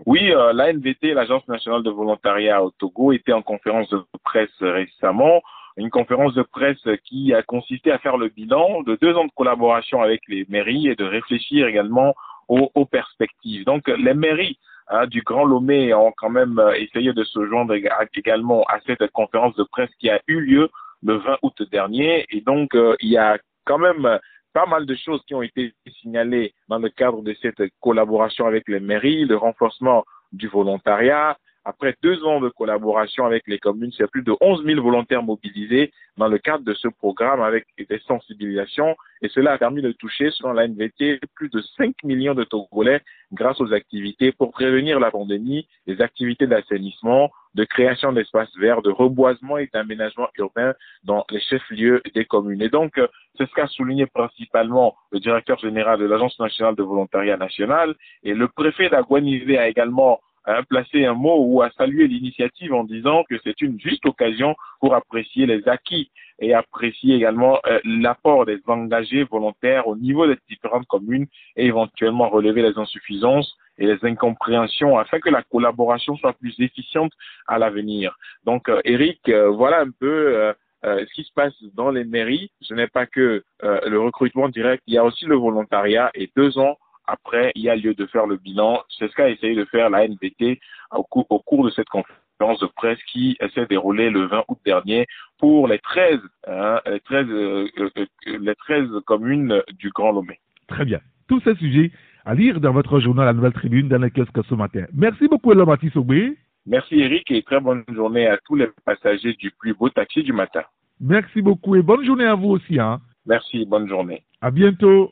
Oui, 0.06 0.32
euh, 0.32 0.54
la 0.54 0.72
NVT, 0.72 1.16
l'Agence 1.16 1.48
nationale 1.48 1.82
de 1.82 1.90
volontariat 1.90 2.64
au 2.64 2.70
Togo, 2.70 3.12
était 3.12 3.34
en 3.34 3.42
conférence 3.42 3.90
de 3.90 4.04
presse 4.24 4.62
récemment. 4.62 5.42
Une 5.78 5.90
conférence 5.90 6.36
de 6.36 6.44
presse 6.44 6.88
qui 7.06 7.34
a 7.34 7.42
consisté 7.42 7.92
à 7.92 7.98
faire 7.98 8.18
le 8.18 8.30
bilan 8.30 8.84
de 8.84 8.98
deux 9.02 9.16
ans 9.16 9.26
de 9.26 9.32
collaboration 9.36 10.04
avec 10.04 10.22
les 10.28 10.46
mairies 10.48 10.90
et 10.90 10.96
de 10.96 11.04
réfléchir 11.04 11.68
également 11.68 12.14
aux 12.48 12.86
perspectives. 12.86 13.66
Donc, 13.66 13.88
les 13.88 14.14
mairies 14.14 14.60
hein, 14.88 15.08
du 15.08 15.22
Grand 15.22 15.46
Lomé 15.46 15.94
ont 15.94 16.14
quand 16.18 16.30
même 16.30 16.62
essayé 16.78 17.14
de 17.14 17.24
se 17.24 17.46
joindre 17.48 17.74
également 18.14 18.64
à 18.64 18.80
cette 18.86 19.10
conférence 19.12 19.56
de 19.56 19.64
presse 19.64 19.90
qui 20.00 20.10
a 20.10 20.22
eu 20.28 20.40
lieu 20.40 20.70
le 21.04 21.18
20 21.18 21.38
août 21.42 21.62
dernier. 21.72 22.26
Et 22.30 22.42
donc, 22.42 22.72
il 22.74 23.10
y 23.10 23.18
a 23.18 23.38
quand 23.66 23.78
même 23.78 24.20
pas 24.54 24.66
mal 24.66 24.86
de 24.86 24.96
choses 24.96 25.22
qui 25.28 25.36
ont 25.36 25.42
été 25.42 25.74
signalées 26.02 26.54
dans 26.70 26.80
le 26.80 26.90
cadre 26.90 27.22
de 27.22 27.36
cette 27.42 27.62
collaboration 27.82 28.48
avec 28.48 28.68
les 28.70 28.80
mairies, 28.80 29.26
le 29.26 29.36
renforcement 29.36 30.06
du 30.32 30.48
volontariat. 30.48 31.38
Après 31.68 31.96
deux 32.04 32.24
ans 32.24 32.40
de 32.40 32.50
collaboration 32.50 33.26
avec 33.26 33.48
les 33.48 33.58
communes, 33.58 33.92
c'est 33.98 34.10
plus 34.10 34.22
de 34.22 34.36
11 34.40 34.64
000 34.64 34.84
volontaires 34.84 35.24
mobilisés 35.24 35.92
dans 36.16 36.28
le 36.28 36.38
cadre 36.38 36.64
de 36.64 36.76
ce 36.76 36.88
programme 36.88 37.42
avec 37.42 37.66
des 37.78 38.00
sensibilisations 38.08 38.96
et 39.24 39.30
cela 39.30 39.54
a 39.54 39.58
permis 39.58 39.82
de 39.82 39.92
toucher, 39.92 40.30
selon 40.30 40.54
la 40.54 40.68
NVT, 40.68 41.20
plus 41.34 41.50
de 41.50 41.62
5 41.78 42.04
millions 42.04 42.36
de 42.36 42.44
Togolais 42.44 43.02
grâce 43.34 43.60
aux 43.60 43.74
activités 43.74 44.32
pour 44.32 44.52
prévenir 44.52 45.00
la 45.00 45.10
pandémie, 45.10 45.68
les 45.88 46.02
activités 46.02 46.46
d'assainissement, 46.46 47.32
de 47.56 47.64
création 47.64 48.14
d'espaces 48.14 48.56
verts, 48.58 48.84
de 48.84 48.92
reboisement 48.92 49.58
et 49.58 49.68
d'aménagement 49.74 50.28
urbain 50.38 50.74
dans 51.04 51.26
les 51.32 51.40
chefs-lieux 51.40 52.04
des 52.14 52.26
communes. 52.26 52.62
Et 52.62 52.70
donc, 52.70 52.94
c'est 53.38 53.50
ce 53.50 53.54
qu'a 53.56 53.68
souligné 53.68 54.06
principalement 54.06 54.96
le 55.12 55.20
directeur 55.20 55.58
général 55.58 56.00
de 56.00 56.06
l'Agence 56.06 56.40
nationale 56.40 56.76
de 56.76 56.84
volontariat 56.84 57.38
national 57.38 57.96
et 58.24 58.36
le 58.36 58.48
préfet 58.50 58.90
d'Aguanizé 58.90 59.58
a 59.58 59.68
également 59.68 60.20
à 60.46 60.64
placer 60.64 61.06
un 61.06 61.14
mot 61.14 61.38
ou 61.40 61.62
à 61.62 61.70
saluer 61.72 62.08
l'initiative 62.08 62.74
en 62.74 62.84
disant 62.84 63.24
que 63.30 63.36
c'est 63.44 63.62
une 63.62 63.80
juste 63.80 64.06
occasion 64.06 64.56
pour 64.80 64.94
apprécier 64.94 65.46
les 65.46 65.68
acquis 65.68 66.12
et 66.40 66.54
apprécier 66.54 67.16
également 67.16 67.60
euh, 67.68 67.80
l'apport 67.84 68.46
des 68.46 68.60
engagés 68.68 69.24
volontaires 69.24 69.88
au 69.88 69.96
niveau 69.96 70.28
des 70.28 70.38
différentes 70.50 70.88
communes 70.88 71.28
et 71.56 71.66
éventuellement 71.66 72.30
relever 72.30 72.62
les 72.62 72.78
insuffisances 72.78 73.56
et 73.78 73.88
les 73.88 73.98
incompréhensions 74.04 74.98
afin 74.98 75.20
que 75.20 75.30
la 75.30 75.44
collaboration 75.44 76.16
soit 76.18 76.34
plus 76.34 76.56
efficiente 76.60 77.12
à 77.48 77.58
l'avenir. 77.58 78.18
Donc, 78.44 78.70
euh, 78.70 78.82
Eric, 78.86 79.28
euh, 79.30 79.50
voilà 79.50 79.82
un 79.82 79.92
peu 79.92 80.54
ce 80.84 81.12
qui 81.16 81.24
se 81.24 81.34
passe 81.34 81.56
dans 81.74 81.90
les 81.90 82.04
mairies. 82.04 82.52
Ce 82.62 82.76
n'est 82.76 82.88
pas 82.88 83.08
que 83.08 83.44
le 83.64 84.00
recrutement 84.00 84.50
direct, 84.50 84.84
il 84.86 84.94
y 84.94 85.00
a 85.00 85.04
aussi 85.04 85.26
le 85.26 85.36
volontariat 85.36 86.12
et 86.14 86.30
deux 86.36 86.60
ans 86.60 86.78
après, 87.08 87.52
il 87.56 87.64
y 87.64 87.70
a 87.70 87.76
lieu 87.76 87.94
de 87.94 88.06
faire 88.08 88.26
le 88.26 88.38
bilan. 88.38 88.82
C'est 88.98 89.10
ce 89.10 89.16
qu'a 89.16 89.30
essayé 89.30 89.56
de 89.56 89.66
faire 89.66 89.90
la 89.90 90.08
NBT 90.08 90.60
au 90.92 91.04
cours, 91.04 91.66
de 91.66 91.70
cette 91.72 91.90
conférence 91.90 92.60
de 92.60 92.68
presse 92.76 93.00
qui 93.12 93.38
s'est 93.54 93.66
déroulée 93.68 94.10
le 94.10 94.26
20 94.26 94.44
août 94.48 94.60
dernier 94.66 95.06
pour 95.40 95.68
les 95.68 95.80
13, 95.80 96.20
hein, 96.48 96.80
les 96.86 97.00
13, 97.00 97.28
euh, 97.30 97.68
euh, 97.78 97.90
euh, 97.98 98.06
les 98.40 98.56
13 98.56 98.90
communes 99.06 99.62
du 99.80 99.90
Grand 99.90 100.12
Lomé. 100.12 100.40
Très 100.68 100.86
bien. 100.86 101.00
Tous 101.28 101.42
ces 101.42 101.56
sujets 101.56 101.92
à 102.26 102.34
lire 102.34 102.60
dans 102.60 102.72
votre 102.72 103.00
journal 103.00 103.26
La 103.26 103.34
Nouvelle 103.34 103.54
Tribune 103.54 103.88
dans 103.88 104.02
les 104.02 104.10
kiosques 104.10 104.46
ce 104.50 104.56
matin. 104.56 104.86
Merci 104.94 105.28
beaucoup, 105.28 105.52
Elamati 105.52 105.90
Sobé. 105.92 106.38
Merci, 106.66 107.00
Eric, 107.00 107.30
et 107.30 107.44
très 107.44 107.60
bonne 107.60 107.84
journée 107.94 108.26
à 108.26 108.38
tous 108.46 108.56
les 108.56 108.68
passagers 108.84 109.34
du 109.34 109.52
plus 109.52 109.76
beau 109.76 109.90
taxi 109.90 110.24
du 110.24 110.34
matin. 110.34 110.64
Merci 111.00 111.42
beaucoup 111.42 111.76
et 111.76 111.84
bonne 111.84 112.04
journée 112.04 112.26
à 112.26 112.34
vous 112.34 112.50
aussi. 112.50 112.80
Hein. 112.80 113.00
Merci, 113.28 113.66
bonne 113.66 113.88
journée. 113.88 114.24
À 114.42 114.50
bientôt. 114.50 115.12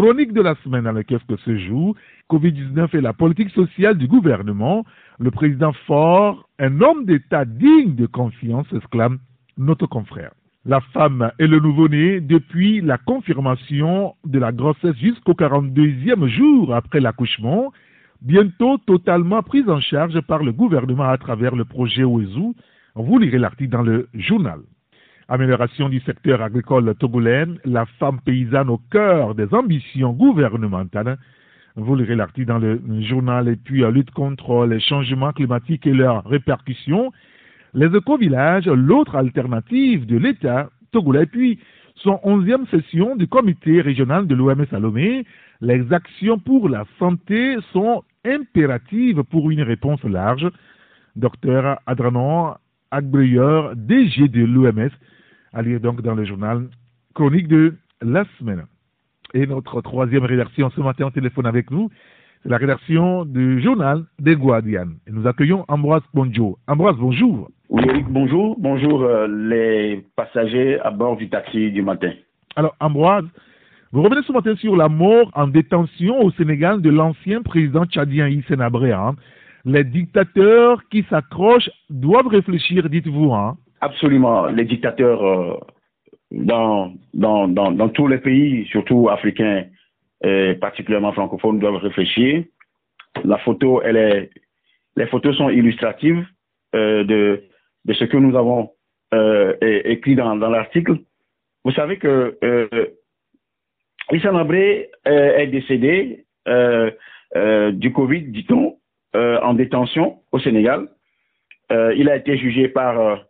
Chronique 0.00 0.32
de 0.32 0.40
la 0.40 0.54
semaine 0.64 0.84
dans 0.84 0.92
laquelle 0.92 1.20
que 1.28 1.36
se 1.36 1.58
joue 1.58 1.94
Covid-19 2.30 2.96
et 2.96 3.02
la 3.02 3.12
politique 3.12 3.50
sociale 3.50 3.98
du 3.98 4.08
gouvernement. 4.08 4.86
Le 5.18 5.30
président 5.30 5.74
fort, 5.86 6.48
un 6.58 6.80
homme 6.80 7.04
d'État 7.04 7.44
digne 7.44 7.96
de 7.96 8.06
confiance, 8.06 8.66
exclame 8.74 9.18
notre 9.58 9.86
confrère. 9.86 10.30
La 10.64 10.80
femme 10.94 11.32
et 11.38 11.46
le 11.46 11.60
nouveau-né, 11.60 12.22
depuis 12.22 12.80
la 12.80 12.96
confirmation 12.96 14.14
de 14.24 14.38
la 14.38 14.52
grossesse 14.52 14.96
jusqu'au 14.96 15.34
42e 15.34 16.28
jour 16.28 16.74
après 16.74 17.00
l'accouchement, 17.00 17.70
bientôt 18.22 18.78
totalement 18.78 19.42
prise 19.42 19.68
en 19.68 19.82
charge 19.82 20.18
par 20.22 20.42
le 20.42 20.52
gouvernement 20.52 21.10
à 21.10 21.18
travers 21.18 21.54
le 21.54 21.66
projet 21.66 22.04
OESU. 22.04 22.54
Vous 22.94 23.18
lirez 23.18 23.38
l'article 23.38 23.70
dans 23.70 23.82
le 23.82 24.08
journal. 24.14 24.60
Amélioration 25.32 25.88
du 25.88 26.00
secteur 26.00 26.42
agricole 26.42 26.92
togolais, 26.96 27.46
la 27.64 27.86
femme 28.00 28.18
paysanne 28.20 28.68
au 28.68 28.78
cœur 28.90 29.36
des 29.36 29.46
ambitions 29.54 30.12
gouvernementales. 30.12 31.18
Vous 31.76 31.94
lirez 31.94 32.16
l'article 32.16 32.48
dans 32.48 32.58
le 32.58 32.80
journal 33.02 33.46
et 33.46 33.54
puis 33.54 33.84
euh, 33.84 33.92
lutte 33.92 34.10
contre 34.10 34.66
les 34.66 34.80
changements 34.80 35.30
climatiques 35.30 35.86
et 35.86 35.92
leurs 35.92 36.24
répercussions. 36.24 37.12
Les 37.74 37.96
éco-villages, 37.96 38.66
l'autre 38.66 39.14
alternative 39.14 40.04
de 40.04 40.16
l'État 40.16 40.68
togolais. 40.90 41.22
Et 41.22 41.26
puis, 41.26 41.60
son 41.94 42.18
onzième 42.24 42.66
session 42.66 43.14
du 43.14 43.28
comité 43.28 43.80
régional 43.82 44.26
de 44.26 44.34
l'OMS 44.34 44.66
à 44.72 44.80
Lomé. 44.80 45.24
Les 45.60 45.92
actions 45.92 46.40
pour 46.40 46.68
la 46.68 46.86
santé 46.98 47.56
sont 47.72 48.02
impératives 48.24 49.22
pour 49.22 49.52
une 49.52 49.62
réponse 49.62 50.02
large. 50.02 50.48
Docteur 51.14 51.78
Adranon 51.86 52.56
Agbreur, 52.90 53.76
DG 53.76 54.26
de 54.26 54.44
l'OMS, 54.44 54.90
à 55.52 55.62
lire 55.62 55.80
donc 55.80 56.02
dans 56.02 56.14
le 56.14 56.24
journal 56.24 56.68
Chronique 57.14 57.48
de 57.48 57.74
la 58.02 58.24
semaine. 58.38 58.66
Et 59.34 59.46
notre 59.46 59.80
troisième 59.80 60.24
rédaction 60.24 60.70
ce 60.70 60.80
matin 60.80 61.06
au 61.06 61.10
téléphone 61.10 61.46
avec 61.46 61.70
nous, 61.70 61.90
c'est 62.42 62.48
la 62.48 62.56
rédaction 62.56 63.24
du 63.24 63.60
journal 63.60 64.04
des 64.18 64.36
Guardian. 64.36 64.88
Et 65.06 65.12
nous 65.12 65.26
accueillons 65.26 65.64
Ambroise 65.68 66.02
Bonjour. 66.14 66.58
Ambroise, 66.66 66.96
bonjour. 66.98 67.50
Oui, 67.68 67.82
Eric, 67.88 68.06
bonjour. 68.08 68.56
Bonjour 68.58 69.02
euh, 69.02 69.28
les 69.28 70.04
passagers 70.16 70.80
à 70.80 70.90
bord 70.90 71.16
du 71.16 71.28
taxi 71.28 71.70
du 71.70 71.82
matin. 71.82 72.12
Alors, 72.56 72.74
Ambroise, 72.80 73.26
vous 73.92 74.02
revenez 74.02 74.22
ce 74.22 74.32
matin 74.32 74.54
sur 74.56 74.76
la 74.76 74.88
mort 74.88 75.30
en 75.34 75.48
détention 75.48 76.20
au 76.20 76.30
Sénégal 76.32 76.80
de 76.80 76.90
l'ancien 76.90 77.42
président 77.42 77.84
tchadien 77.86 78.28
Hissène 78.28 78.60
Abré. 78.60 78.92
Hein. 78.92 79.16
Les 79.64 79.84
dictateurs 79.84 80.80
qui 80.90 81.04
s'accrochent 81.10 81.70
doivent 81.90 82.28
réfléchir, 82.28 82.88
dites-vous. 82.88 83.32
Hein. 83.32 83.56
Absolument. 83.80 84.46
Les 84.46 84.64
dictateurs 84.64 85.24
euh, 85.24 85.56
dans, 86.30 86.92
dans, 87.14 87.48
dans, 87.48 87.72
dans, 87.72 87.88
tous 87.88 88.06
les 88.06 88.18
pays, 88.18 88.66
surtout 88.66 89.08
africains 89.08 89.64
et 90.22 90.54
particulièrement 90.54 91.12
francophones, 91.12 91.58
doivent 91.58 91.76
réfléchir. 91.76 92.44
La 93.24 93.38
photo, 93.38 93.82
elle 93.82 93.96
est, 93.96 94.30
les 94.96 95.06
photos 95.06 95.36
sont 95.36 95.48
illustratives 95.48 96.24
euh, 96.74 97.04
de, 97.04 97.42
de 97.86 97.92
ce 97.94 98.04
que 98.04 98.16
nous 98.16 98.36
avons 98.36 98.70
euh, 99.14 99.54
écrit 99.60 100.14
dans, 100.14 100.36
dans 100.36 100.50
l'article. 100.50 100.98
Vous 101.64 101.72
savez 101.72 101.98
que 101.98 102.38
euh, 102.44 102.68
Issa 104.12 104.32
Nabré 104.32 104.90
est 105.04 105.46
décédé 105.46 106.24
du 106.46 107.92
Covid, 107.92 108.22
dit-on, 108.22 108.78
en 109.14 109.54
détention 109.54 110.20
au 110.32 110.40
Sénégal. 110.40 110.88
il 111.70 112.08
a 112.08 112.16
été 112.16 112.36
jugé 112.36 112.68
par 112.68 113.24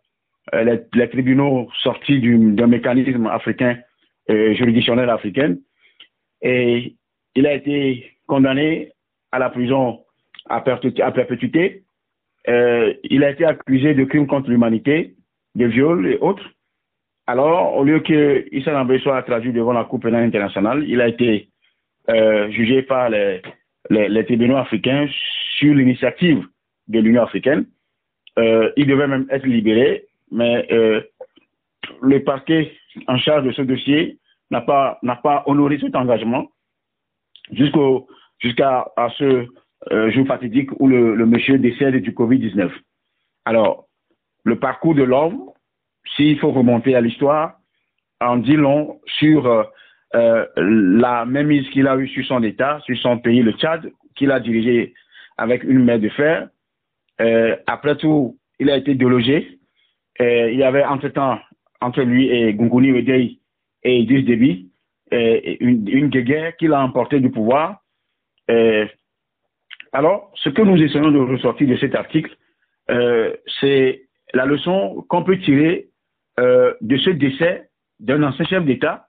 euh, 0.55 0.77
les, 0.93 1.09
tribunaux 1.09 1.69
sortis 1.83 2.19
d'un 2.19 2.67
mécanisme 2.67 3.27
africain, 3.27 3.77
euh, 4.29 4.53
juridictionnel 4.53 5.09
africain. 5.09 5.55
Et 6.41 6.95
il 7.35 7.45
a 7.45 7.53
été 7.53 8.11
condamné 8.27 8.91
à 9.31 9.39
la 9.39 9.49
prison 9.49 9.99
à, 10.49 10.61
perpétuité. 10.61 11.83
Euh, 12.47 12.93
il 13.03 13.23
a 13.23 13.29
été 13.29 13.45
accusé 13.45 13.93
de 13.93 14.03
crimes 14.03 14.27
contre 14.27 14.49
l'humanité, 14.49 15.13
de 15.55 15.65
viols 15.67 16.07
et 16.07 16.17
autres. 16.17 16.49
Alors, 17.27 17.77
au 17.77 17.83
lieu 17.83 17.99
que 17.99 18.45
Issa 18.51 18.85
soit 19.03 19.21
traduit 19.23 19.53
devant 19.53 19.73
la 19.73 19.83
Cour 19.83 19.99
pénale 19.99 20.23
internationale, 20.23 20.83
il 20.87 20.99
a 21.01 21.07
été 21.07 21.49
jugé 22.49 22.81
par 22.81 23.09
les, 23.09 23.41
tribunaux 24.25 24.57
africains 24.57 25.07
sur 25.57 25.73
l'initiative 25.73 26.43
de 26.87 26.99
l'Union 26.99 27.21
africaine. 27.23 27.67
il 28.37 28.87
devait 28.87 29.07
même 29.07 29.27
être 29.29 29.45
libéré 29.45 30.07
mais 30.31 30.67
euh, 30.71 31.01
le 32.01 32.23
parquet 32.23 32.71
en 33.07 33.17
charge 33.17 33.45
de 33.45 33.51
ce 33.51 33.61
dossier 33.61 34.19
n'a 34.49 34.61
pas, 34.61 34.99
n'a 35.03 35.15
pas 35.15 35.43
honoré 35.45 35.79
cet 35.79 35.95
engagement 35.95 36.47
jusqu'au, 37.51 38.07
jusqu'à 38.39 38.87
à 38.97 39.09
ce 39.17 39.45
euh, 39.91 40.11
jour 40.11 40.27
fatidique 40.27 40.69
où 40.79 40.87
le, 40.87 41.15
le 41.15 41.25
monsieur 41.25 41.57
décède 41.57 41.95
du 41.95 42.11
Covid-19. 42.11 42.69
Alors, 43.45 43.87
le 44.43 44.59
parcours 44.59 44.95
de 44.95 45.03
l'homme, 45.03 45.49
s'il 46.15 46.39
faut 46.39 46.51
remonter 46.51 46.95
à 46.95 47.01
l'histoire, 47.01 47.57
en 48.19 48.37
dit 48.37 48.55
long 48.55 48.99
sur 49.19 49.47
euh, 49.47 49.63
euh 50.15 50.45
la 50.55 51.25
mise 51.25 51.67
qu'il 51.69 51.87
a 51.87 51.97
eue 51.97 52.07
sur 52.07 52.25
son 52.25 52.43
État, 52.43 52.79
sur 52.85 52.97
son 52.97 53.17
pays, 53.17 53.41
le 53.41 53.53
Tchad, 53.53 53.91
qu'il 54.15 54.31
a 54.31 54.39
dirigé 54.39 54.93
avec 55.37 55.63
une 55.63 55.83
main 55.83 55.97
de 55.97 56.09
fer. 56.09 56.49
Euh, 57.19 57.55
après 57.65 57.97
tout, 57.97 58.37
il 58.59 58.69
a 58.69 58.77
été 58.77 58.93
délogé 58.95 59.59
il 60.21 60.57
y 60.57 60.63
avait 60.63 60.83
entre-temps, 60.83 61.39
entre 61.81 62.01
lui 62.01 62.29
et 62.29 62.53
Gunguni 62.53 62.91
Wedei 62.91 63.39
et 63.83 63.97
Idriss 63.97 64.25
Déby, 64.25 64.69
une, 65.11 65.87
une 65.87 66.09
guerre 66.09 66.55
qu'il 66.57 66.73
a 66.73 66.81
emporté 66.81 67.19
du 67.19 67.31
pouvoir. 67.31 67.81
alors, 69.91 70.31
ce 70.35 70.49
que 70.49 70.61
nous 70.61 70.81
essayons 70.81 71.11
de 71.11 71.19
ressortir 71.19 71.67
de 71.67 71.75
cet 71.77 71.95
article, 71.95 72.35
euh, 72.91 73.35
c'est 73.59 74.03
la 74.33 74.45
leçon 74.45 75.05
qu'on 75.07 75.23
peut 75.23 75.37
tirer 75.39 75.87
euh, 76.39 76.73
de 76.81 76.97
ce 76.97 77.09
décès 77.11 77.69
d'un 77.99 78.23
ancien 78.23 78.45
chef 78.45 78.65
d'État 78.65 79.07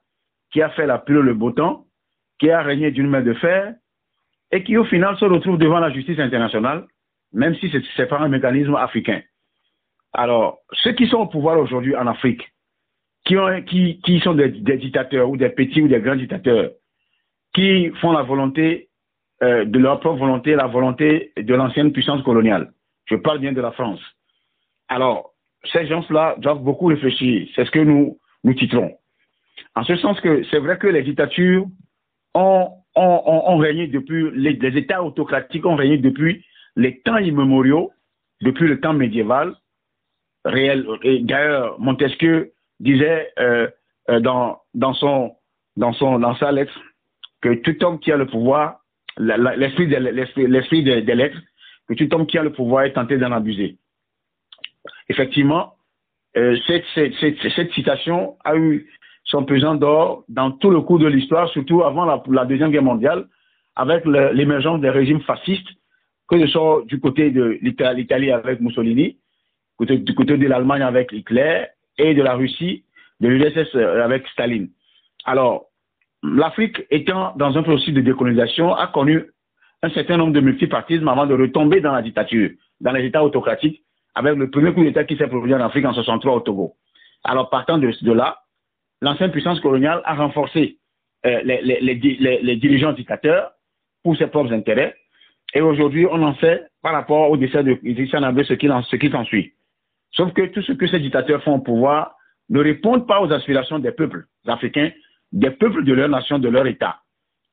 qui 0.52 0.62
a 0.62 0.70
fait 0.70 0.86
la 0.86 0.98
pluie 0.98 1.22
le 1.22 1.34
beau 1.34 1.50
temps, 1.50 1.86
qui 2.38 2.50
a 2.50 2.62
régné 2.62 2.90
d'une 2.90 3.08
main 3.08 3.22
de 3.22 3.32
fer 3.34 3.74
et 4.50 4.62
qui 4.62 4.76
au 4.76 4.84
final 4.84 5.16
se 5.16 5.24
retrouve 5.24 5.58
devant 5.58 5.80
la 5.80 5.90
justice 5.90 6.18
internationale, 6.18 6.86
même 7.32 7.54
si 7.56 7.72
c'est 7.96 8.06
pas 8.06 8.18
un 8.18 8.28
mécanisme 8.28 8.74
africain. 8.74 9.22
Alors, 10.12 10.58
ceux 10.72 10.92
qui 10.92 11.06
sont 11.06 11.18
au 11.18 11.26
pouvoir 11.26 11.58
aujourd'hui 11.58 11.96
en 11.96 12.06
Afrique, 12.06 12.52
qui, 13.24 13.36
ont, 13.36 13.62
qui, 13.62 14.00
qui 14.00 14.20
sont 14.20 14.34
des, 14.34 14.48
dictateurs 14.48 15.28
ou 15.28 15.36
des 15.36 15.48
petits 15.48 15.80
ou 15.80 15.88
des 15.88 16.00
grands 16.00 16.16
dictateurs, 16.16 16.70
qui 17.54 17.90
font 18.00 18.12
la 18.12 18.22
volonté 18.22 18.88
euh, 19.42 19.64
de 19.64 19.78
leur 19.78 20.00
propre 20.00 20.18
volonté, 20.18 20.54
la 20.54 20.66
volonté 20.66 21.32
de 21.36 21.54
l'ancienne 21.54 21.92
puissance 21.92 22.22
coloniale. 22.22 22.72
Je 23.06 23.16
parle 23.16 23.38
bien 23.38 23.52
de 23.52 23.60
la 23.60 23.72
France. 23.72 24.00
Alors, 24.88 25.32
ces 25.72 25.86
gens-là 25.86 26.36
doivent 26.38 26.62
beaucoup 26.62 26.86
réfléchir. 26.86 27.48
C'est 27.54 27.64
ce 27.64 27.70
que 27.70 27.78
nous, 27.78 28.18
nous 28.44 28.54
titrons. 28.54 28.96
En 29.74 29.84
ce 29.84 29.96
sens 29.96 30.20
que 30.20 30.42
c'est 30.50 30.58
vrai 30.58 30.78
que 30.78 30.86
les 30.86 31.02
dictatures 31.02 31.66
ont, 32.34 32.70
ont, 32.94 33.22
ont, 33.24 33.56
régné 33.56 33.86
depuis, 33.86 34.30
les, 34.34 34.52
les, 34.54 34.78
États 34.78 35.02
autocratiques 35.02 35.66
ont 35.66 35.76
régné 35.76 35.98
depuis 35.98 36.44
les 36.76 37.00
temps 37.00 37.18
immémoriaux, 37.18 37.90
depuis 38.40 38.68
le 38.68 38.80
temps 38.80 38.92
médiéval. 38.92 39.54
Réel, 40.44 40.86
d'ailleurs, 41.22 41.78
Montesquieu 41.78 42.52
disait 42.80 43.30
euh, 43.38 43.68
euh, 44.10 44.20
dans, 44.20 44.60
dans, 44.74 44.92
son, 44.94 45.36
dans, 45.76 45.92
son, 45.92 46.18
dans 46.18 46.34
sa 46.36 46.50
lettre 46.50 46.78
que 47.40 47.54
tout 47.54 47.84
homme 47.84 48.00
qui 48.00 48.10
a 48.12 48.16
le 48.16 48.26
pouvoir, 48.26 48.80
l'esprit 49.18 49.86
de, 49.86 49.96
l'esprit 49.96 50.82
des, 50.82 51.02
des 51.02 51.14
lettres, 51.14 51.38
que 51.88 51.94
tout 51.94 52.12
homme 52.14 52.26
qui 52.26 52.38
a 52.38 52.42
le 52.42 52.52
pouvoir 52.52 52.84
est 52.84 52.92
tenté 52.92 53.18
d'en 53.18 53.32
abuser. 53.32 53.76
Effectivement, 55.08 55.74
euh, 56.36 56.56
cette, 56.66 56.84
cette, 56.94 57.14
cette, 57.54 57.72
citation 57.72 58.36
a 58.44 58.56
eu 58.56 58.88
son 59.24 59.44
pesant 59.44 59.74
d'or 59.74 60.24
dans 60.28 60.50
tout 60.50 60.70
le 60.70 60.80
cours 60.80 60.98
de 60.98 61.06
l'histoire, 61.06 61.48
surtout 61.50 61.82
avant 61.82 62.04
la, 62.04 62.22
la, 62.30 62.44
Deuxième 62.44 62.70
Guerre 62.70 62.82
mondiale, 62.82 63.26
avec 63.76 64.04
l'émergence 64.04 64.80
des 64.80 64.90
régimes 64.90 65.20
fascistes, 65.22 65.68
que 66.28 66.40
ce 66.40 66.46
soit 66.46 66.82
du 66.86 66.98
côté 67.00 67.30
de 67.30 67.58
l'Italie 67.62 68.30
avec 68.30 68.60
Mussolini, 68.60 69.18
du 69.86 70.14
côté 70.14 70.36
de 70.36 70.46
l'Allemagne 70.46 70.82
avec 70.82 71.12
Hitler 71.12 71.64
et 71.98 72.14
de 72.14 72.22
la 72.22 72.34
Russie, 72.34 72.84
de 73.20 73.28
l'URSS 73.28 73.74
euh, 73.74 74.04
avec 74.04 74.26
Staline. 74.28 74.68
Alors, 75.24 75.66
l'Afrique 76.22 76.82
étant 76.90 77.34
dans 77.36 77.56
un 77.56 77.62
processus 77.62 77.94
de 77.94 78.00
décolonisation 78.00 78.74
a 78.74 78.88
connu 78.88 79.24
un 79.82 79.90
certain 79.90 80.16
nombre 80.16 80.32
de 80.32 80.40
multipartismes 80.40 81.08
avant 81.08 81.26
de 81.26 81.34
retomber 81.34 81.80
dans 81.80 81.92
la 81.92 82.02
dictature, 82.02 82.50
dans 82.80 82.92
les 82.92 83.04
États 83.06 83.24
autocratiques, 83.24 83.82
avec 84.14 84.36
le 84.36 84.50
premier 84.50 84.72
coup 84.72 84.84
d'État 84.84 85.04
qui 85.04 85.16
s'est 85.16 85.26
produit 85.26 85.54
en 85.54 85.60
Afrique 85.60 85.84
en 85.84 85.92
63 85.92 86.34
au 86.34 86.40
Togo. 86.40 86.74
Alors, 87.24 87.50
partant 87.50 87.78
de, 87.78 88.12
là, 88.12 88.38
l'ancienne 89.00 89.30
puissance 89.30 89.60
coloniale 89.60 90.02
a 90.04 90.14
renforcé 90.14 90.78
euh, 91.26 91.40
les, 91.44 92.56
dirigeants 92.56 92.92
dictateurs 92.92 93.52
pour 94.02 94.16
ses 94.16 94.26
propres 94.26 94.52
intérêts. 94.52 94.94
Et 95.54 95.60
aujourd'hui, 95.60 96.06
on 96.06 96.22
en 96.22 96.34
sait 96.36 96.64
par 96.82 96.92
rapport 96.92 97.30
au 97.30 97.36
décès 97.36 97.62
de 97.62 97.78
Idrissa 97.82 98.18
ce 98.20 98.54
qui, 98.54 98.98
qui 98.98 99.10
s'ensuit. 99.10 99.52
Sauf 100.12 100.32
que 100.32 100.42
tout 100.46 100.62
ce 100.62 100.72
que 100.72 100.86
ces 100.86 101.00
dictateurs 101.00 101.42
font 101.42 101.54
au 101.54 101.60
pouvoir 101.60 102.14
ne 102.48 102.60
répondent 102.60 103.06
pas 103.06 103.20
aux 103.22 103.32
aspirations 103.32 103.78
des 103.78 103.92
peuples 103.92 104.26
africains, 104.46 104.90
des 105.32 105.50
peuples 105.50 105.84
de 105.84 105.92
leur 105.92 106.08
nation, 106.08 106.38
de 106.38 106.48
leur 106.48 106.66
État. 106.66 107.00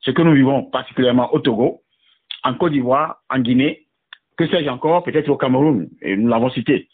Ce 0.00 0.10
que 0.10 0.22
nous 0.22 0.34
vivons 0.34 0.64
particulièrement 0.64 1.32
au 1.34 1.40
Togo, 1.40 1.82
en 2.44 2.54
Côte 2.54 2.72
d'Ivoire, 2.72 3.22
en 3.30 3.38
Guinée, 3.38 3.86
que 4.36 4.46
sais-je 4.46 4.68
encore, 4.68 5.04
peut-être 5.04 5.28
au 5.28 5.36
Cameroun, 5.36 5.88
et 6.02 6.16
nous 6.16 6.28
l'avons 6.28 6.50
cité. 6.50 6.88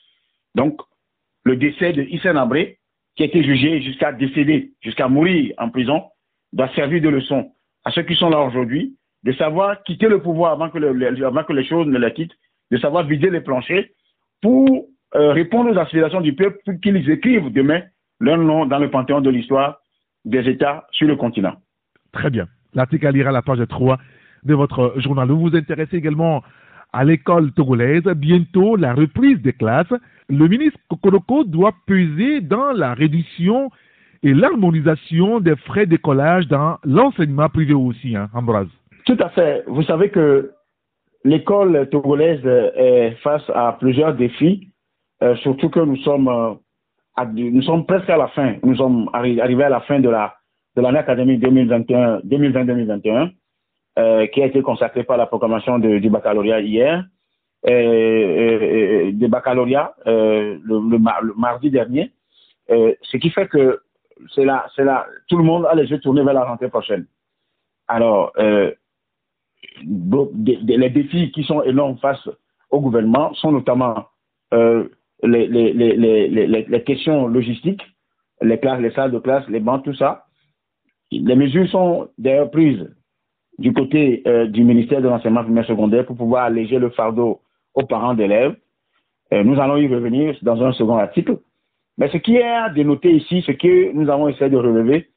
Donc, 0.54 0.80
le 1.44 1.56
décès 1.56 1.92
de 1.92 2.02
Issa 2.02 2.32
Nabré, 2.32 2.78
qui 3.16 3.22
a 3.22 3.26
été 3.26 3.42
jugé 3.42 3.80
jusqu'à 3.80 4.12
décéder, 4.12 4.72
jusqu'à 4.82 5.08
mourir 5.08 5.54
en 5.58 5.70
prison, 5.70 6.04
doit 6.52 6.68
servir 6.74 7.00
de 7.00 7.08
leçon 7.08 7.52
à 7.84 7.92
ceux 7.92 8.02
qui 8.02 8.16
sont 8.16 8.30
là 8.30 8.40
aujourd'hui, 8.40 8.96
de 9.22 9.32
savoir 9.32 9.82
quitter 9.84 10.08
le 10.08 10.20
pouvoir 10.20 10.52
avant 10.52 10.70
que, 10.70 10.78
les 11.52 11.64
choses 11.64 11.86
ne 11.86 11.98
les 11.98 12.12
quittent, 12.12 12.36
de 12.72 12.78
savoir 12.78 13.06
vider 13.06 13.30
les 13.30 13.40
planchers 13.40 13.86
pour 14.42 14.88
euh, 15.14 15.32
répondre 15.32 15.70
aux 15.70 15.78
aspirations 15.78 16.20
du 16.20 16.34
peuple 16.34 16.58
pour 16.64 16.80
qu'ils 16.80 17.08
écrivent 17.10 17.52
demain 17.52 17.82
leur 18.20 18.38
nom 18.38 18.66
dans 18.66 18.78
le 18.78 18.90
panthéon 18.90 19.20
de 19.20 19.30
l'histoire 19.30 19.80
des 20.24 20.48
États 20.48 20.86
sur 20.90 21.06
le 21.06 21.16
continent. 21.16 21.54
Très 22.12 22.30
bien. 22.30 22.46
L'article 22.74 23.06
à 23.06 23.12
lire 23.12 23.28
à 23.28 23.32
la 23.32 23.42
page 23.42 23.62
3 23.68 23.98
de 24.44 24.54
votre 24.54 24.94
journal. 24.96 25.28
Vous 25.28 25.40
vous 25.40 25.56
intéressez 25.56 25.96
également 25.96 26.42
à 26.92 27.04
l'école 27.04 27.52
togolaise. 27.52 28.02
Bientôt, 28.16 28.76
la 28.76 28.94
reprise 28.94 29.40
des 29.42 29.52
classes. 29.52 29.92
Le 30.28 30.48
ministre 30.48 30.78
Kokoroko 30.88 31.44
doit 31.44 31.74
peser 31.86 32.40
dans 32.40 32.72
la 32.72 32.94
réduction 32.94 33.70
et 34.22 34.34
l'harmonisation 34.34 35.40
des 35.40 35.56
frais 35.56 35.86
d'écolage 35.86 36.48
dans 36.48 36.78
l'enseignement 36.84 37.48
privé 37.48 37.74
aussi, 37.74 38.16
hein, 38.16 38.28
Ambroise. 38.34 38.68
Tout 39.04 39.16
à 39.20 39.28
fait. 39.28 39.62
Vous 39.68 39.82
savez 39.82 40.08
que 40.10 40.50
l'école 41.24 41.88
togolaise 41.90 42.44
est 42.44 43.12
face 43.22 43.48
à 43.54 43.76
plusieurs 43.78 44.14
défis, 44.14 44.68
euh, 45.22 45.36
surtout 45.36 45.70
que 45.70 45.80
nous 45.80 45.96
sommes, 45.98 46.28
euh, 46.28 46.54
nous 47.32 47.62
sommes 47.62 47.86
presque 47.86 48.10
à 48.10 48.16
la 48.16 48.28
fin. 48.28 48.56
Nous 48.62 48.76
sommes 48.76 49.08
arrivés 49.12 49.64
à 49.64 49.68
la 49.68 49.80
fin 49.80 50.00
de 50.00 50.08
la 50.08 50.34
de 50.76 50.82
l'année 50.82 50.98
académique 50.98 51.42
2021-2020-2021. 51.42 53.32
Euh, 53.98 54.26
qui 54.26 54.42
a 54.42 54.46
été 54.46 54.60
consacré 54.60 55.04
par 55.04 55.16
la 55.16 55.24
proclamation 55.24 55.78
du 55.78 56.10
baccalauréat 56.10 56.60
hier, 56.60 57.02
du 57.64 59.26
baccalauréat 59.26 59.94
le, 60.04 60.98
mardi 61.34 61.70
dernier, 61.70 62.12
ce 62.68 63.16
qui 63.16 63.30
fait 63.30 63.48
que 63.48 63.80
c'est 64.34 64.44
là, 64.44 64.66
c'est 64.76 64.84
là, 64.84 65.06
tout 65.28 65.38
le 65.38 65.44
monde 65.44 65.64
a 65.64 65.74
les 65.74 65.90
yeux 65.90 65.98
tournés 65.98 66.22
vers 66.22 66.34
la 66.34 66.44
rentrée 66.44 66.68
prochaine. 66.68 67.06
Alors, 67.88 68.34
les 68.36 68.76
défis 70.90 71.32
qui 71.32 71.42
sont 71.44 71.62
énormes 71.62 71.96
face 71.96 72.28
au 72.68 72.82
gouvernement 72.82 73.32
sont 73.32 73.52
notamment 73.52 74.08
les, 75.22 75.46
les, 75.46 75.72
les, 75.72 76.46
les, 76.46 76.82
questions 76.84 77.26
logistiques, 77.26 77.82
les 78.42 78.58
classes, 78.58 78.80
les 78.80 78.90
salles 78.90 79.12
de 79.12 79.18
classe, 79.18 79.48
les 79.48 79.60
bancs, 79.60 79.84
tout 79.84 79.94
ça. 79.94 80.24
Les 81.10 81.36
mesures 81.36 81.68
sont 81.68 82.08
d'ailleurs 82.18 82.50
prises 82.50 82.86
du 83.58 83.72
côté 83.72 84.22
euh, 84.26 84.46
du 84.46 84.64
ministère 84.64 85.00
de 85.00 85.08
l'enseignement 85.08 85.44
primaire 85.44 85.66
secondaire 85.66 86.04
pour 86.04 86.16
pouvoir 86.16 86.44
alléger 86.44 86.78
le 86.78 86.90
fardeau 86.90 87.40
aux 87.74 87.84
parents 87.86 88.14
d'élèves. 88.14 88.56
Euh, 89.32 89.42
nous 89.42 89.58
allons 89.58 89.76
y 89.76 89.88
revenir 89.88 90.36
dans 90.42 90.62
un 90.62 90.72
second 90.72 90.96
article. 90.96 91.38
Mais 91.98 92.10
ce 92.10 92.18
qui 92.18 92.36
est 92.36 92.42
à 92.42 92.68
dénoter 92.70 93.10
ici, 93.12 93.42
ce 93.46 93.52
que 93.52 93.92
nous 93.92 94.10
avons 94.10 94.28
essayé 94.28 94.50
de 94.50 94.56
relever, 94.56 95.08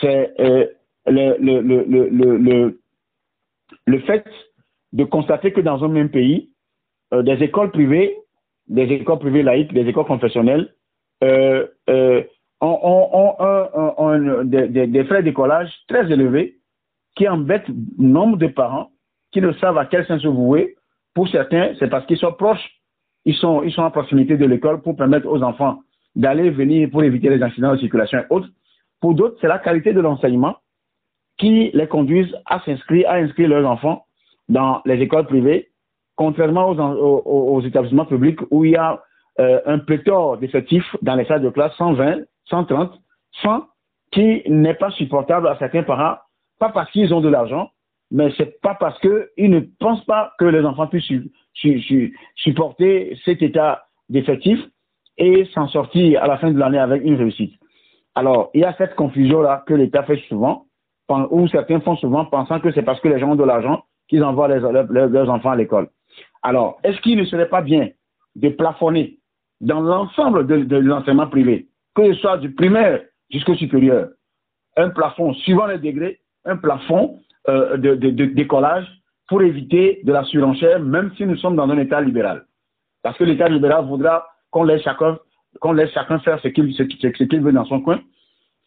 c'est 0.00 0.34
euh, 0.40 0.66
le, 1.06 1.36
le, 1.40 1.60
le, 1.60 2.80
le, 3.86 3.98
fait 4.00 4.24
de 4.92 5.04
constater 5.04 5.52
que 5.52 5.60
dans 5.60 5.82
un 5.82 5.88
même 5.88 6.10
pays, 6.10 6.50
euh, 7.14 7.22
des 7.22 7.42
écoles 7.42 7.70
privées, 7.70 8.14
des 8.68 8.84
écoles 8.84 9.18
privées 9.18 9.42
laïques, 9.42 9.72
des 9.72 9.88
écoles 9.88 10.06
confessionnelles, 10.06 10.74
euh, 11.24 11.66
euh, 11.88 12.22
ont, 12.60 14.44
des, 14.44 14.68
des, 14.68 14.86
des 14.86 15.04
frais 15.04 15.22
d'écolage 15.22 15.70
très 15.88 16.10
élevés 16.10 16.56
qui 17.16 17.28
embête 17.28 17.64
nombre 17.98 18.36
de 18.36 18.46
parents 18.46 18.90
qui 19.32 19.40
ne 19.40 19.52
savent 19.54 19.78
à 19.78 19.86
quel 19.86 20.06
sens 20.06 20.22
se 20.22 20.28
vouer. 20.28 20.76
Pour 21.14 21.28
certains, 21.28 21.72
c'est 21.78 21.88
parce 21.88 22.06
qu'ils 22.06 22.18
sont 22.18 22.32
proches, 22.32 22.70
ils 23.24 23.34
sont, 23.34 23.62
ils 23.62 23.72
sont 23.72 23.84
à 23.84 23.90
proximité 23.90 24.36
de 24.36 24.46
l'école 24.46 24.80
pour 24.82 24.96
permettre 24.96 25.26
aux 25.26 25.42
enfants 25.42 25.80
d'aller 26.14 26.50
venir 26.50 26.88
pour 26.90 27.02
éviter 27.02 27.28
les 27.28 27.42
accidents 27.42 27.72
de 27.72 27.78
circulation 27.78 28.18
et 28.18 28.24
autres. 28.30 28.48
Pour 29.00 29.14
d'autres, 29.14 29.36
c'est 29.40 29.48
la 29.48 29.58
qualité 29.58 29.92
de 29.92 30.00
l'enseignement 30.00 30.56
qui 31.38 31.70
les 31.72 31.86
conduisent 31.86 32.34
à 32.46 32.60
s'inscrire, 32.60 33.08
à 33.08 33.14
inscrire 33.14 33.48
leurs 33.48 33.68
enfants 33.70 34.04
dans 34.48 34.80
les 34.84 35.00
écoles 35.00 35.26
privées, 35.26 35.68
contrairement 36.18 36.70
aux, 36.70 37.60
établissements 37.62 38.04
publics 38.04 38.40
où 38.50 38.64
il 38.64 38.72
y 38.72 38.76
a 38.76 39.00
euh, 39.38 39.60
un 39.66 39.78
pléthore 39.78 40.36
d'effectifs 40.38 40.96
dans 41.00 41.14
les 41.14 41.24
salles 41.26 41.42
de 41.42 41.48
classe, 41.48 41.72
120, 41.76 42.22
130, 42.50 42.92
100, 43.42 43.66
qui 44.10 44.42
n'est 44.48 44.74
pas 44.74 44.90
supportable 44.90 45.46
à 45.46 45.56
certains 45.58 45.84
parents 45.84 46.16
pas 46.58 46.70
parce 46.70 46.90
qu'ils 46.90 47.14
ont 47.14 47.20
de 47.20 47.28
l'argent, 47.28 47.70
mais 48.10 48.32
c'est 48.36 48.60
pas 48.60 48.74
parce 48.74 48.98
qu'ils 48.98 49.50
ne 49.50 49.60
pensent 49.78 50.04
pas 50.06 50.32
que 50.40 50.44
les 50.44 50.64
enfants 50.64 50.88
puissent 50.88 51.04
su, 51.04 51.30
su, 51.54 51.80
su, 51.82 52.18
supporter 52.34 53.16
cet 53.24 53.40
état 53.40 53.84
d'effectif 54.08 54.58
et 55.18 55.44
s'en 55.54 55.68
sortir 55.68 56.20
à 56.20 56.26
la 56.26 56.38
fin 56.38 56.50
de 56.50 56.58
l'année 56.58 56.78
avec 56.78 57.04
une 57.04 57.14
réussite. 57.14 57.54
Alors, 58.16 58.50
il 58.54 58.62
y 58.62 58.64
a 58.64 58.74
cette 58.76 58.96
confusion-là 58.96 59.62
que 59.68 59.74
l'État 59.74 60.02
fait 60.02 60.20
souvent, 60.28 60.64
ou 61.30 61.46
certains 61.46 61.78
font 61.78 61.94
souvent, 61.94 62.24
pensant 62.24 62.58
que 62.58 62.72
c'est 62.72 62.82
parce 62.82 63.00
que 63.00 63.06
les 63.06 63.20
gens 63.20 63.30
ont 63.30 63.36
de 63.36 63.44
l'argent 63.44 63.84
qu'ils 64.08 64.24
envoient 64.24 64.48
leurs 64.48 65.30
enfants 65.30 65.50
à 65.50 65.56
l'école. 65.56 65.88
Alors, 66.42 66.78
est-ce 66.84 67.00
qu'il 67.00 67.18
ne 67.18 67.24
serait 67.24 67.48
pas 67.48 67.62
bien 67.62 67.88
de 68.36 68.48
plafonner 68.48 69.18
dans 69.60 69.80
l'ensemble 69.80 70.46
de, 70.46 70.76
l'enseignement 70.76 71.26
privé, 71.26 71.66
que 71.94 72.12
ce 72.12 72.20
soit 72.20 72.38
du 72.38 72.52
primaire 72.52 73.02
jusqu'au 73.30 73.54
supérieur, 73.54 74.08
un 74.76 74.90
plafond 74.90 75.34
suivant 75.34 75.66
les 75.66 75.78
degrés 75.78 76.20
un 76.44 76.56
plafond 76.56 77.18
euh, 77.48 77.76
de, 77.76 77.94
décollage 77.94 78.86
pour 79.28 79.42
éviter 79.42 80.00
de 80.04 80.12
la 80.12 80.24
surenchère, 80.24 80.80
même 80.80 81.12
si 81.16 81.26
nous 81.26 81.36
sommes 81.36 81.56
dans 81.56 81.68
un 81.68 81.78
État 81.78 82.00
libéral? 82.00 82.44
Parce 83.02 83.18
que 83.18 83.24
l'État 83.24 83.48
libéral 83.48 83.84
voudra 83.84 84.26
qu'on 84.50 84.64
laisse 84.64 84.82
chacun 84.82 85.18
faire 86.20 86.40
ce 86.40 86.48
qu'il 86.48 87.40
veut 87.42 87.52
dans 87.52 87.64
son 87.66 87.80
coin. 87.80 88.00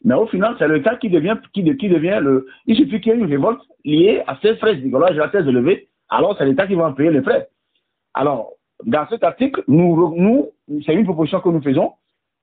Mais 0.04 0.16
au 0.16 0.28
final, 0.28 0.56
c'est 0.58 0.68
l'État 0.68 0.96
qui 0.96 1.10
devient, 1.10 1.38
le. 2.22 2.48
Il 2.66 2.76
suffit 2.76 3.02
qu'il 3.02 3.14
y 3.14 3.16
ait 3.16 3.20
une 3.20 3.30
révolte 3.30 3.62
liée 3.86 4.22
à 4.28 4.38
ces 4.42 4.56
frais 4.58 4.76
de 4.76 5.18
la 5.18 5.30
thèse 5.30 5.48
élevée, 5.48 5.88
alors 6.12 6.36
c'est 6.38 6.46
l'État 6.46 6.68
qui 6.68 6.76
va 6.76 6.88
en 6.88 6.94
payer 6.94 7.10
les 7.10 7.22
frais. 7.22 7.48
Alors, 8.14 8.52
dans 8.86 9.08
cet 9.08 9.24
article, 9.24 9.64
nous, 9.68 10.50
c'est 10.86 10.94
une 10.94 11.06
proposition 11.06 11.40
que 11.40 11.50
nous 11.50 11.62
faisons, 11.62 11.94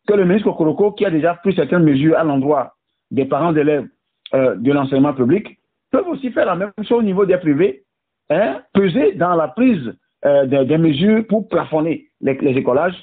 que 0.06 0.14
le 0.14 0.24
ministre 0.24 0.50
Kokoroko, 0.50 0.92
qui 0.92 1.04
a 1.04 1.10
déjà 1.10 1.34
pris 1.34 1.54
certaines 1.54 1.84
mesures 1.84 2.16
à 2.16 2.24
l'endroit 2.24 2.74
des 3.10 3.26
parents 3.26 3.52
d'élèves 3.52 3.86
euh, 4.34 4.54
de 4.56 4.72
l'enseignement 4.72 5.12
public, 5.12 5.58
peuvent 5.90 6.08
aussi 6.08 6.30
faire 6.30 6.46
la 6.46 6.56
même 6.56 6.72
chose 6.82 6.98
au 6.98 7.02
niveau 7.02 7.26
des 7.26 7.36
privés, 7.36 7.84
hein, 8.30 8.62
peser 8.72 9.12
dans 9.12 9.34
la 9.34 9.48
prise 9.48 9.94
euh, 10.24 10.46
des, 10.46 10.78
mesures 10.78 11.26
pour 11.26 11.48
plafonner 11.48 12.08
les, 12.20 12.36
écolages. 12.56 12.96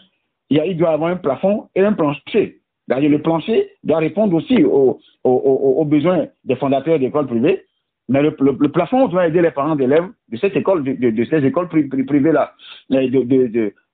Il, 0.49 0.77
doit 0.77 0.91
y 0.91 0.93
avoir 0.93 1.11
un 1.11 1.17
plafond 1.17 1.69
et 1.75 1.81
un 1.81 1.93
plancher. 1.93 2.59
Le 2.87 3.17
plancher 3.17 3.69
doit 3.83 3.97
répondre 3.97 4.35
aussi 4.35 4.63
aux, 4.63 5.85
besoins 5.85 6.27
des 6.43 6.55
fondateurs 6.55 6.99
d'écoles 6.99 7.27
privées, 7.27 7.65
mais 8.07 8.21
le, 8.21 8.31
plafond 8.69 9.07
doit 9.07 9.27
aider 9.27 9.41
les 9.41 9.51
parents 9.51 9.75
d'élèves 9.75 10.07
de 10.29 10.37
cette 10.37 10.55
école, 10.55 10.83
de, 10.83 11.25
ces 11.25 11.45
écoles 11.45 11.69
privées-là, 11.69 12.53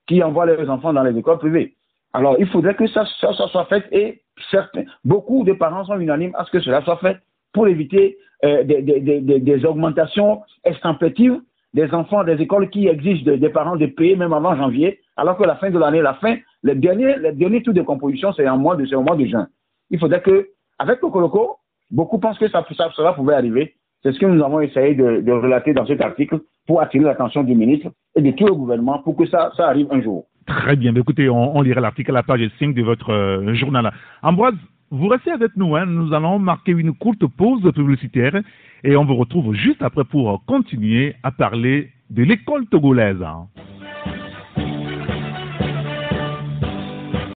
qui 0.06 0.22
envoient 0.22 0.46
leurs 0.46 0.68
enfants 0.68 0.92
dans 0.92 1.02
les 1.02 1.18
écoles 1.18 1.38
privées. 1.38 1.74
Alors, 2.12 2.36
il 2.38 2.46
faudrait 2.48 2.74
que 2.74 2.86
ça, 2.88 3.04
soit 3.06 3.64
fait 3.66 3.84
et 3.90 4.20
certains, 4.50 4.84
beaucoup 5.04 5.44
de 5.44 5.52
parents 5.52 5.84
sont 5.84 5.98
unanimes 5.98 6.34
à 6.34 6.44
ce 6.44 6.50
que 6.50 6.60
cela 6.60 6.82
soit 6.82 6.98
fait 6.98 7.18
pour 7.54 7.68
éviter 7.68 8.18
euh, 8.44 8.64
des, 8.64 9.64
augmentations 9.64 10.42
extempétives 10.64 11.40
des 11.74 11.90
enfants 11.94 12.22
des 12.24 12.40
écoles 12.40 12.68
qui 12.68 12.86
exigent 12.86 13.24
des 13.24 13.48
parents 13.48 13.76
de 13.76 13.86
payer 13.86 14.14
même 14.14 14.32
avant 14.32 14.54
janvier, 14.56 15.00
alors 15.16 15.38
que 15.38 15.44
la 15.44 15.56
fin 15.56 15.70
de 15.70 15.78
l'année, 15.78 16.02
la 16.02 16.14
fin, 16.14 16.36
le 16.62 16.74
dernier, 16.74 17.16
le 17.16 17.32
dernier 17.32 17.62
tour 17.62 17.72
de 17.72 17.82
composition, 17.82 18.32
c'est 18.34 18.48
mois 18.50 18.76
de, 18.76 18.94
au 18.94 19.02
mois 19.02 19.16
de 19.16 19.24
juin. 19.24 19.48
Il 19.90 19.98
faudrait 19.98 20.20
que, 20.20 20.50
avec 20.78 21.00
le 21.02 21.08
Coloco, 21.08 21.56
beaucoup 21.90 22.18
pensent 22.18 22.38
que 22.38 22.48
ça, 22.48 22.64
ça, 22.76 22.90
cela 22.94 23.14
pouvait 23.14 23.34
arriver. 23.34 23.74
C'est 24.02 24.12
ce 24.12 24.18
que 24.18 24.26
nous 24.26 24.42
avons 24.42 24.60
essayé 24.60 24.94
de, 24.94 25.30
relater 25.32 25.72
dans 25.74 25.86
cet 25.86 26.00
article 26.00 26.40
pour 26.66 26.80
attirer 26.80 27.04
l'attention 27.04 27.44
du 27.44 27.54
ministre 27.54 27.90
et 28.16 28.22
de 28.22 28.30
tout 28.32 28.46
le 28.46 28.54
gouvernement 28.54 28.98
pour 28.98 29.16
que 29.16 29.26
ça, 29.26 29.52
ça 29.56 29.68
arrive 29.68 29.86
un 29.90 30.02
jour. 30.02 30.26
Très 30.46 30.74
bien. 30.74 30.94
Écoutez, 30.96 31.28
on, 31.28 31.56
on 31.56 31.62
lira 31.62 31.80
l'article 31.80 32.10
à 32.10 32.14
la 32.14 32.22
page 32.24 32.40
5 32.58 32.74
de 32.74 32.82
votre 32.82 33.10
euh, 33.10 33.54
journal. 33.54 33.92
Ambroise, 34.22 34.54
vous 34.90 35.08
restez 35.08 35.30
avec 35.30 35.56
nous. 35.56 35.76
Hein. 35.76 35.86
Nous 35.86 36.12
allons 36.12 36.38
marquer 36.38 36.72
une 36.72 36.92
courte 36.92 37.26
pause 37.26 37.62
publicitaire 37.72 38.42
et 38.84 38.96
on 38.96 39.04
vous 39.04 39.16
retrouve 39.16 39.54
juste 39.54 39.82
après 39.82 40.04
pour 40.04 40.44
continuer 40.46 41.14
à 41.22 41.30
parler 41.30 41.90
de 42.10 42.24
l'école 42.24 42.66
togolaise. 42.66 43.22
Hein. 43.22 43.46